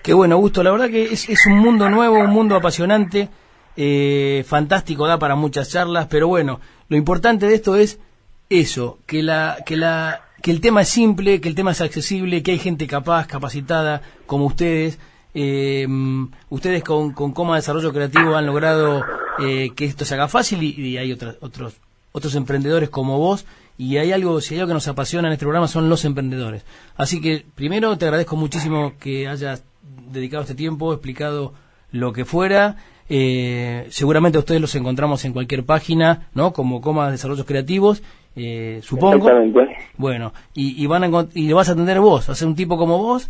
Qué 0.03 0.13
bueno, 0.13 0.35
Augusto. 0.35 0.63
La 0.63 0.71
verdad 0.71 0.89
que 0.89 1.03
es, 1.03 1.29
es 1.29 1.45
un 1.45 1.59
mundo 1.59 1.89
nuevo, 1.89 2.19
un 2.19 2.31
mundo 2.31 2.55
apasionante, 2.55 3.29
eh, 3.77 4.43
fantástico, 4.45 5.07
da 5.07 5.19
para 5.19 5.35
muchas 5.35 5.71
charlas, 5.71 6.07
pero 6.09 6.27
bueno, 6.27 6.59
lo 6.89 6.97
importante 6.97 7.47
de 7.47 7.55
esto 7.55 7.75
es 7.75 7.99
eso, 8.49 8.97
que 9.05 9.23
la, 9.23 9.57
que 9.65 9.77
la 9.77 10.21
que 10.41 10.51
el 10.51 10.59
tema 10.59 10.81
es 10.81 10.89
simple, 10.89 11.39
que 11.39 11.47
el 11.47 11.55
tema 11.55 11.71
es 11.71 11.81
accesible, 11.81 12.43
que 12.43 12.51
hay 12.51 12.59
gente 12.59 12.87
capaz, 12.87 13.27
capacitada, 13.27 14.01
como 14.25 14.45
ustedes. 14.45 14.99
Eh, 15.33 15.87
ustedes 16.49 16.83
con, 16.83 17.13
con 17.13 17.31
Coma 17.31 17.55
Desarrollo 17.55 17.93
Creativo 17.93 18.35
han 18.35 18.45
logrado 18.45 19.01
eh, 19.39 19.69
que 19.75 19.85
esto 19.85 20.03
se 20.03 20.15
haga 20.15 20.27
fácil 20.27 20.61
y, 20.61 20.97
hay 20.97 21.13
otros, 21.13 21.37
otros, 21.39 21.79
otros 22.11 22.35
emprendedores 22.35 22.89
como 22.89 23.17
vos. 23.17 23.45
Y 23.77 23.97
hay 23.97 24.11
algo, 24.11 24.41
si 24.41 24.53
hay 24.53 24.59
algo 24.59 24.69
que 24.69 24.75
nos 24.75 24.87
apasiona 24.87 25.27
en 25.27 25.33
este 25.33 25.45
programa 25.45 25.67
son 25.67 25.89
los 25.89 26.05
emprendedores. 26.05 26.65
Así 26.95 27.19
que 27.21 27.45
primero 27.55 27.97
te 27.97 28.05
agradezco 28.05 28.35
muchísimo 28.35 28.93
que 28.99 29.27
hayas 29.27 29.65
dedicado 30.11 30.43
este 30.43 30.55
tiempo, 30.55 30.93
explicado 30.93 31.53
lo 31.91 32.13
que 32.13 32.25
fuera. 32.25 32.77
Eh, 33.09 33.87
seguramente 33.89 34.37
ustedes 34.37 34.61
los 34.61 34.75
encontramos 34.75 35.25
en 35.25 35.33
cualquier 35.33 35.65
página, 35.65 36.29
¿no? 36.33 36.53
Como 36.53 36.79
Coma 36.79 37.11
Desarrollos 37.11 37.45
Creativos 37.45 38.03
eh, 38.35 38.79
supongo. 38.83 39.29
Bueno, 39.97 40.33
y, 40.53 40.85
van 40.87 41.03
a, 41.03 41.27
y 41.33 41.47
le 41.47 41.53
vas 41.53 41.69
a 41.69 41.73
atender 41.73 41.99
vos, 41.99 42.29
a 42.29 42.35
ser 42.35 42.47
un 42.47 42.55
tipo 42.55 42.77
como 42.77 42.97
vos, 42.97 43.29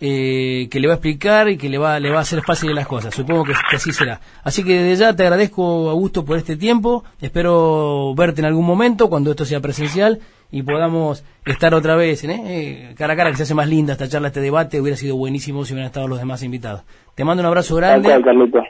eh, 0.00 0.68
que 0.70 0.80
le 0.80 0.88
va 0.88 0.94
a 0.94 0.96
explicar 0.96 1.48
y 1.48 1.56
que 1.56 1.68
le 1.68 1.78
va, 1.78 1.98
le 2.00 2.10
va 2.10 2.18
a 2.18 2.22
hacer 2.22 2.42
fácil 2.42 2.74
las 2.74 2.86
cosas. 2.86 3.14
Supongo 3.14 3.44
que, 3.44 3.52
así 3.72 3.92
será. 3.92 4.20
Así 4.44 4.64
que 4.64 4.82
desde 4.82 5.04
ya 5.04 5.16
te 5.16 5.22
agradezco, 5.22 5.90
Augusto, 5.90 6.24
por 6.24 6.36
este 6.36 6.56
tiempo. 6.56 7.04
Espero 7.20 8.14
verte 8.14 8.40
en 8.40 8.46
algún 8.46 8.66
momento 8.66 9.08
cuando 9.08 9.30
esto 9.30 9.44
sea 9.44 9.60
presencial 9.60 10.18
y 10.50 10.62
podamos 10.62 11.24
estar 11.44 11.74
otra 11.74 11.96
vez 11.96 12.22
¿eh? 12.24 12.40
eh 12.46 12.94
cara 12.96 13.14
a 13.14 13.16
cara, 13.16 13.30
que 13.30 13.36
se 13.36 13.42
hace 13.42 13.54
más 13.54 13.68
linda 13.68 13.92
esta 13.92 14.08
charla, 14.08 14.28
este 14.28 14.40
debate. 14.40 14.80
Hubiera 14.80 14.96
sido 14.96 15.16
buenísimo 15.16 15.64
si 15.64 15.72
hubieran 15.72 15.86
estado 15.86 16.08
los 16.08 16.18
demás 16.18 16.42
invitados. 16.42 16.82
Te 17.14 17.24
mando 17.24 17.42
un 17.42 17.46
abrazo 17.46 17.76
grande. 17.76 18.10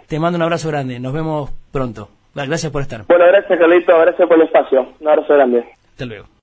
Te 0.07 0.19
mando 0.19 0.37
un 0.37 0.43
abrazo 0.43 0.69
grande. 0.69 1.01
Nos 1.01 1.13
vemos 1.13 1.51
pronto. 1.73 2.09
Gracias 2.35 2.71
por 2.71 2.83
estar. 2.83 3.05
Bueno, 3.09 3.25
gracias 3.27 3.59
Carlito, 3.59 3.99
gracias 3.99 4.29
por 4.29 4.37
el 4.37 4.43
espacio. 4.43 4.87
Un 5.01 5.09
abrazo 5.09 5.35
grande. 5.35 5.65
Hasta 5.91 6.05
luego. 6.05 6.36